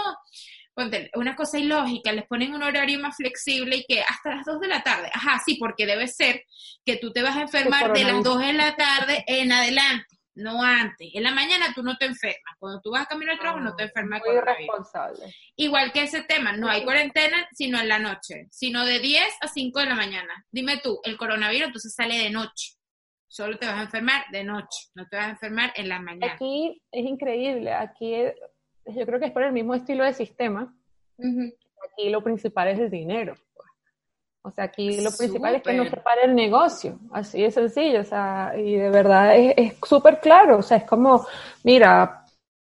[1.16, 4.68] una cosa ilógica, les ponen un horario más flexible y que hasta las 2 de
[4.68, 5.10] la tarde.
[5.14, 6.44] Ajá, sí, porque debe ser
[6.86, 10.64] que tú te vas a enfermar de las 2 de la tarde en adelante, no
[10.64, 11.10] antes.
[11.14, 12.56] En la mañana tú no te enfermas.
[12.58, 14.22] Cuando tú vas a caminar al trabajo no, te enfermas.
[14.26, 15.34] Muy responsable.
[15.56, 19.48] Igual que ese tema, no hay cuarentena sino en la noche, sino de 10 a
[19.48, 20.46] 5 de la mañana.
[20.52, 22.74] Dime tú, el coronavirus entonces sale de noche.
[23.28, 26.34] Solo te vas a enfermar de noche, no te vas a enfermar en la mañana.
[26.34, 28.14] Aquí es increíble, aquí
[28.86, 30.74] yo creo que es por el mismo estilo de sistema.
[31.20, 33.36] Aquí lo principal es el dinero.
[33.54, 33.70] Pues.
[34.44, 38.02] O sea, aquí lo principal es que no se pare el negocio, así de sencillo,
[38.02, 41.28] o sea, y de verdad es súper claro, o sea, es como,
[41.64, 42.26] mira,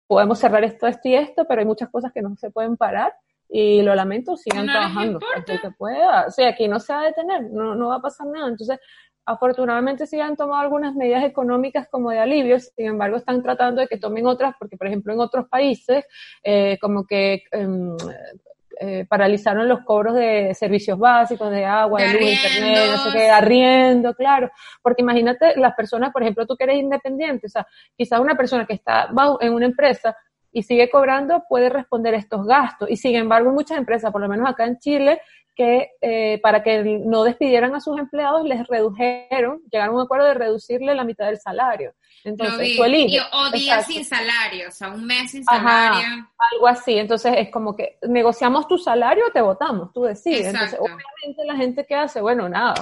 [0.08, 3.14] podemos cerrar esto, esto y esto, pero hay muchas cosas que no se pueden parar
[3.48, 7.06] y lo lamento, sigan trabajando, hasta que pueda, o sea, aquí no se va a
[7.06, 8.78] detener, no, no va a pasar nada, entonces
[9.26, 13.86] Afortunadamente sí han tomado algunas medidas económicas como de alivio, sin embargo están tratando de
[13.86, 16.04] que tomen otras, porque por ejemplo en otros países
[16.42, 17.96] eh, como que em,
[18.82, 23.28] eh, paralizaron los cobros de servicios básicos, de agua, de, luz, internet, no sé qué,
[23.28, 24.50] arriendo, claro.
[24.80, 28.64] Porque imagínate las personas, por ejemplo, tú que eres independiente, o sea, quizás una persona
[28.64, 30.16] que está en una empresa
[30.52, 32.90] y sigue cobrando puede responder estos gastos.
[32.90, 35.20] Y sin embargo, muchas empresas, por lo menos acá en Chile,
[35.54, 40.26] que eh, para que no despidieran a sus empleados les redujeron, llegaron a un acuerdo
[40.26, 41.92] de reducirle la mitad del salario.
[42.24, 43.22] Entonces, tú eliges.
[43.32, 46.28] O días sin salario, o sea, un mes sin salario.
[46.52, 46.98] algo así.
[46.98, 50.46] Entonces, es como que negociamos tu salario o te votamos, tú decides.
[50.46, 52.74] Entonces, obviamente la gente que hace, bueno, nada,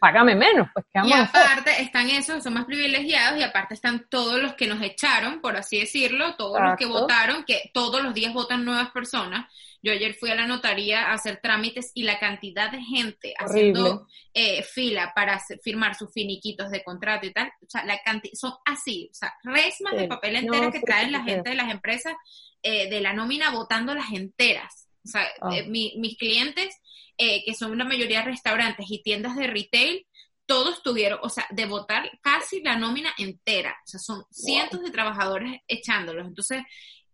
[0.00, 4.40] págame menos, pues ¿qué Y aparte están esos, son más privilegiados, y aparte están todos
[4.40, 8.32] los que nos echaron, por así decirlo, todos los que votaron, que todos los días
[8.32, 9.50] votan nuevas personas.
[9.82, 14.06] Yo ayer fui a la notaría a hacer trámites y la cantidad de gente haciendo
[14.34, 18.54] eh, fila para firmar sus finiquitos de contrato y tal, o sea, la cantidad, son
[18.64, 22.14] así, o sea, resmas de papel entera que traen la gente de las empresas
[22.62, 24.88] eh, de la nómina votando las enteras.
[25.04, 25.50] O sea, ah.
[25.54, 26.74] eh, mis clientes,
[27.16, 30.06] que son la mayoría restaurantes y tiendas de retail,
[30.46, 33.76] todos tuvieron, o sea, de votar casi la nómina entera.
[33.84, 36.26] O sea, son cientos de trabajadores echándolos.
[36.26, 36.62] Entonces,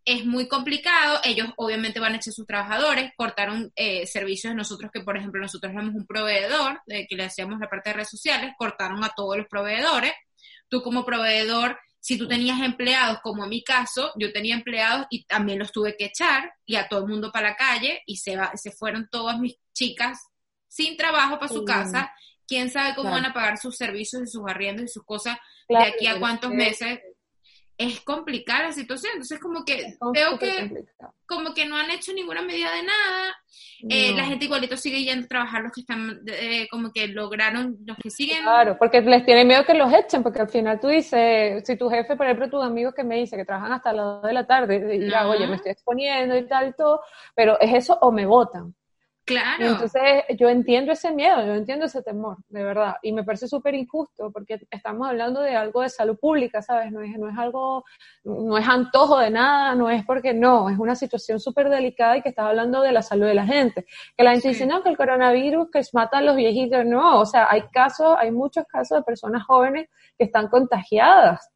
[0.04, 4.90] es muy complicado, ellos obviamente van a echar sus trabajadores, cortaron eh, servicios de nosotros
[4.92, 8.10] que, por ejemplo, nosotros somos un proveedor, de que le hacíamos la parte de redes
[8.10, 10.12] sociales, cortaron a todos los proveedores.
[10.68, 15.24] Tú como proveedor, si tú tenías empleados, como en mi caso, yo tenía empleados y
[15.24, 18.36] también los tuve que echar y a todo el mundo para la calle y se,
[18.36, 20.18] va, se fueron todas mis chicas
[20.66, 22.12] sin trabajo para su casa.
[22.52, 25.78] ¿Quién sabe cómo van a pagar sus servicios y sus arriendos y sus cosas de
[25.78, 27.00] aquí a cuántos meses?
[27.78, 29.12] es complicada la situación.
[29.14, 30.84] Entonces, como que veo que
[31.26, 33.34] como que no han hecho ninguna medida de nada.
[33.88, 37.78] Eh, la gente igualito sigue yendo a trabajar los que están, eh, como que lograron,
[37.86, 38.42] los que siguen.
[38.42, 41.88] Claro, porque les tiene miedo que los echen, porque al final tú dices, si tu
[41.88, 44.46] jefe, por ejemplo, tus amigos que me dice que trabajan hasta las 2 de la
[44.46, 47.00] tarde, y ya, oye, me estoy exponiendo y tal y todo,
[47.34, 48.74] pero es eso o me votan.
[49.32, 49.66] Claro.
[49.66, 52.96] entonces yo entiendo ese miedo, yo entiendo ese temor, de verdad.
[53.02, 56.92] Y me parece súper injusto porque estamos hablando de algo de salud pública, ¿sabes?
[56.92, 57.84] No es, no es algo,
[58.24, 62.22] no es antojo de nada, no es porque no, es una situación súper delicada y
[62.22, 63.86] que estás hablando de la salud de la gente.
[64.16, 67.26] Que la gente dice, no, que el coronavirus que mata a los viejitos, no, o
[67.26, 71.50] sea, hay casos, hay muchos casos de personas jóvenes que están contagiadas.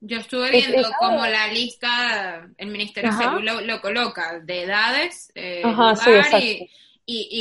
[0.00, 5.62] Yo estuve viendo como la lista, el Ministerio de Salud lo, coloca, de edades, eh,
[5.64, 6.10] Ajá, sí,
[6.40, 6.70] y,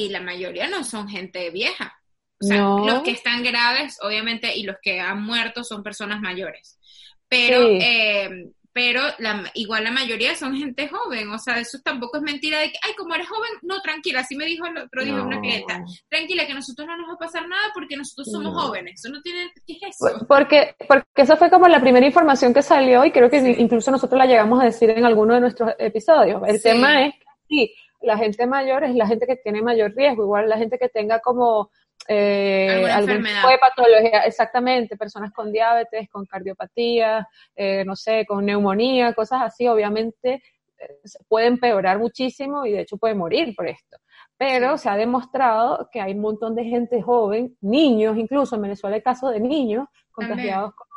[0.09, 1.93] la mayoría no son gente vieja.
[2.39, 6.80] O sea, los que están graves, obviamente, y los que han muerto son personas mayores.
[7.28, 11.32] Pero, eh, pero la, igual la mayoría son gente joven.
[11.32, 14.20] O sea, eso tampoco es mentira de que, ay, como eres joven, no, tranquila.
[14.20, 15.84] Así me dijo el otro día una clienta.
[16.09, 19.01] Tranquila, que a nosotros no nos va a pasar nada porque nosotros somos jóvenes.
[19.03, 20.26] Eso no tiene, ¿qué es eso?
[20.28, 24.20] Porque, porque eso fue como la primera información que salió y creo que incluso nosotros
[24.20, 26.41] la llegamos a decir en alguno de nuestros episodios.
[26.47, 30.23] El tema es que sí la gente mayor es la gente que tiene mayor riesgo,
[30.23, 31.69] igual la gente que tenga como
[32.07, 38.45] eh, algún tipo de patología, exactamente, personas con diabetes, con cardiopatía, eh, no sé, con
[38.45, 40.41] neumonía, cosas así, obviamente
[40.77, 43.97] eh, pueden empeorar muchísimo y de hecho puede morir por esto.
[44.37, 48.95] Pero se ha demostrado que hay un montón de gente joven, niños incluso, en Venezuela
[48.95, 50.87] hay casos de niños contagiados con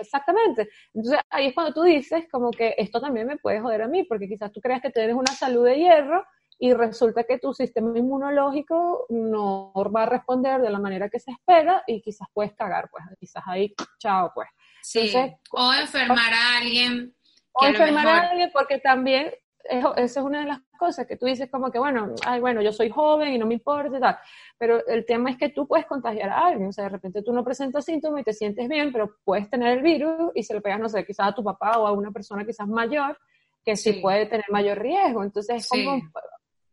[0.00, 0.68] exactamente.
[0.92, 4.04] Entonces ahí es cuando tú dices como que esto también me puede joder a mí,
[4.04, 6.24] porque quizás tú creas que tienes una salud de hierro
[6.58, 11.32] y resulta que tu sistema inmunológico no va a responder de la manera que se
[11.32, 14.48] espera y quizás puedes cagar, pues quizás ahí, chao, pues.
[14.82, 15.12] Sí.
[15.52, 17.14] o enfermar a alguien.
[17.52, 19.32] O enfermar a alguien porque también
[19.64, 22.72] eso, es una de las cosas que tú dices como que, bueno, ay, bueno, yo
[22.72, 24.18] soy joven y no me importa y tal,
[24.58, 27.32] pero el tema es que tú puedes contagiar a alguien, o sea, de repente tú
[27.32, 30.60] no presentas síntomas y te sientes bien, pero puedes tener el virus y se lo
[30.60, 33.18] pegas, no sé, quizás a tu papá o a una persona quizás mayor
[33.64, 35.98] que sí, puede tener mayor riesgo, entonces es como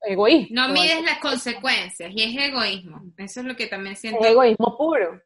[0.02, 0.48] egoísmo.
[0.52, 4.22] No mides las consecuencias y es egoísmo, eso es lo que también siento.
[4.22, 5.22] Es egoísmo puro.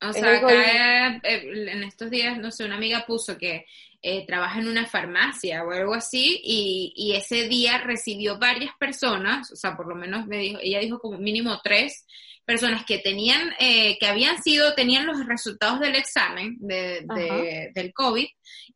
[0.00, 3.66] O sea, acá eh, en estos días, no sé, una amiga puso que
[4.02, 9.52] eh, trabaja en una farmacia o algo así, y, y, ese día recibió varias personas,
[9.52, 12.04] o sea, por lo menos me dijo, ella dijo como mínimo tres
[12.44, 18.26] personas que tenían, eh, que habían sido, tenían los resultados del examen de, del COVID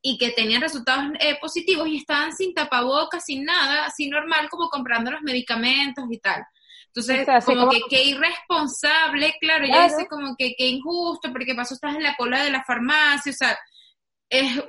[0.02, 4.68] y que tenían resultados eh, positivos y estaban sin tapabocas, sin nada, así normal, como
[4.68, 6.44] comprando los medicamentos y tal.
[6.86, 11.94] Entonces, como, que qué irresponsable, claro, ella dice como que qué injusto, porque pasó, estás
[11.94, 13.58] en la cola de la farmacia, o sea,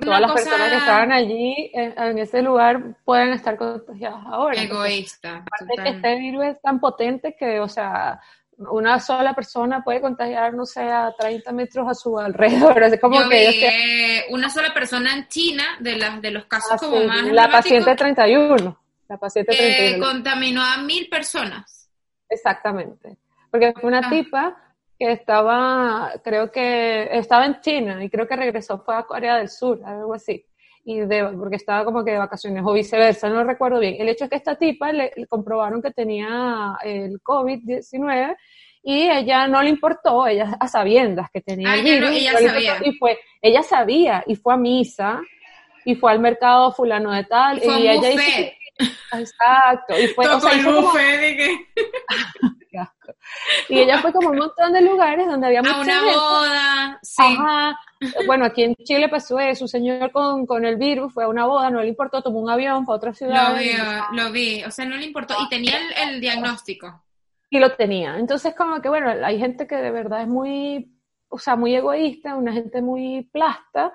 [0.00, 4.62] Todas las personas que estaban allí en, ese lugar pueden estar contagiadas ahora.
[4.62, 5.38] Egoísta.
[5.38, 8.20] Aparte que este virus es tan potente que, o sea,
[8.58, 12.82] una sola persona puede contagiar, no sé, a 30 metros a su alrededor.
[12.82, 17.02] Es como que una sola persona en China, de, las de los casos ah, como
[17.04, 17.24] más.
[17.26, 18.78] La paciente 31.
[19.08, 20.04] La paciente 31.
[20.04, 21.88] contaminó a mil personas.
[22.28, 23.16] Exactamente.
[23.50, 24.10] Porque fue una ah.
[24.10, 24.56] tipa
[24.98, 29.48] que estaba, creo que estaba en China y creo que regresó, fue a Corea del
[29.48, 30.44] Sur, algo así,
[30.88, 33.96] y de, porque estaba como que de vacaciones o viceversa, no recuerdo bien.
[33.98, 38.34] El hecho es que esta tipa le, comprobaron que tenía el COVID-19
[38.84, 42.76] y ella no le importó, ella a sabiendas que tenía el virus, ella sabía.
[42.82, 45.20] y fue, ella sabía y fue a misa
[45.84, 48.50] y fue al mercado fulano de tal y, ella hizo,
[49.12, 51.66] exacto y fue o sea, como, de que...
[53.68, 57.22] Y ella fue como un montón de lugares donde había mucha A una boda, sí.
[57.22, 57.78] Ajá.
[58.26, 61.46] Bueno, aquí en Chile pasó eso, un señor con, con el virus fue a una
[61.46, 63.52] boda, no le importó, tomó un avión para otra ciudad.
[63.52, 63.72] Lo vi,
[64.12, 65.74] lo vi, o sea, no le importó, y tenía
[66.04, 67.04] el, diagnóstico.
[67.50, 68.18] Y lo tenía.
[68.18, 70.92] Entonces, como que, bueno, hay gente que de verdad es muy,
[71.28, 73.92] o sea, muy egoísta, una gente muy plasta,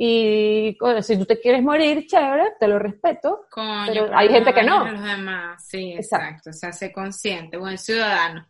[0.00, 3.46] y si tú te quieres morir, chévere, te lo respeto.
[3.52, 4.88] pero hay gente que no.
[4.88, 5.66] Los demás.
[5.66, 6.50] Sí, exacto.
[6.50, 8.46] O sea, sé consciente, buen ciudadano.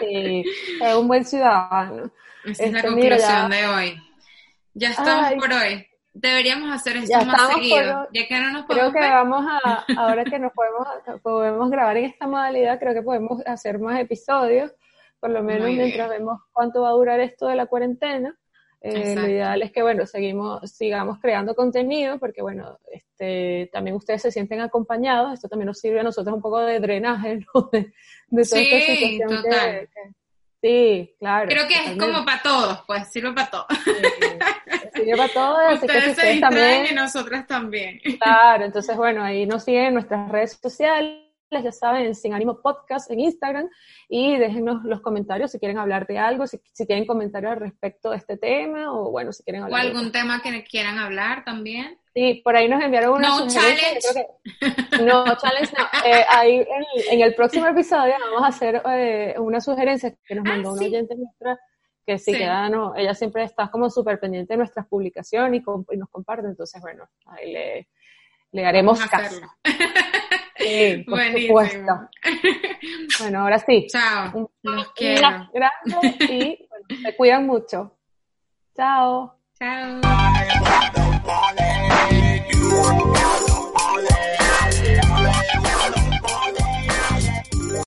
[0.00, 0.42] Sí,
[0.80, 2.10] es un buen ciudadano.
[2.46, 4.02] Esa es la este, conclusión de hoy.
[4.72, 5.86] Ya estamos por hoy.
[6.14, 10.24] Deberíamos hacer esto más seguido, ya que no nos podemos Creo que vamos a, ahora
[10.24, 10.88] que nos podemos,
[11.22, 14.72] podemos grabar en esta modalidad, creo que podemos hacer más episodios,
[15.20, 18.34] por lo menos mientras vemos cuánto va a durar esto de la cuarentena.
[18.84, 24.22] Eh, lo ideal es que, bueno, seguimos, sigamos creando contenido porque, bueno, este, también ustedes
[24.22, 25.34] se sienten acompañados.
[25.34, 27.68] Esto también nos sirve a nosotros un poco de drenaje, ¿no?
[27.70, 27.92] De,
[28.28, 29.88] de toda sí, esta situación total.
[30.60, 31.48] sí, claro.
[31.48, 33.66] Creo que es como para todos, pues, sirve para todos.
[34.94, 35.74] sirve para todos.
[35.74, 36.86] ustedes que se también.
[36.90, 38.00] y nosotras también.
[38.20, 43.10] Claro, entonces, bueno, ahí nos siguen en nuestras redes sociales ya saben, Sin Ánimo Podcast
[43.10, 43.68] en Instagram
[44.08, 48.10] y déjenos los comentarios si quieren hablar de algo, si, si tienen comentarios al respecto
[48.10, 49.84] de este tema o bueno, si quieren hablar.
[49.84, 51.98] O algún tema que quieran hablar también.
[52.14, 54.26] Sí, por ahí nos enviaron una no challenge.
[55.02, 55.84] no, challenge no.
[56.04, 56.66] Eh, ahí
[57.10, 60.84] en, el próximo episodio vamos a hacer eh, una sugerencia que nos ah, mandó una
[60.84, 61.58] oyente nuestra
[62.04, 66.08] que sí, que no, ella siempre está como súper pendiente de nuestras publicaciones y, nos
[66.10, 67.88] comparte, entonces bueno, ahí le,
[68.50, 69.40] le haremos caso.
[70.62, 71.92] Sí, por supuesto.
[73.20, 73.86] Bueno, ahora sí.
[73.88, 74.30] Chao.
[74.34, 74.48] Un,
[75.52, 77.96] Gracias y bueno, se cuidan mucho.
[78.74, 79.36] Chao.
[79.58, 80.00] Chao.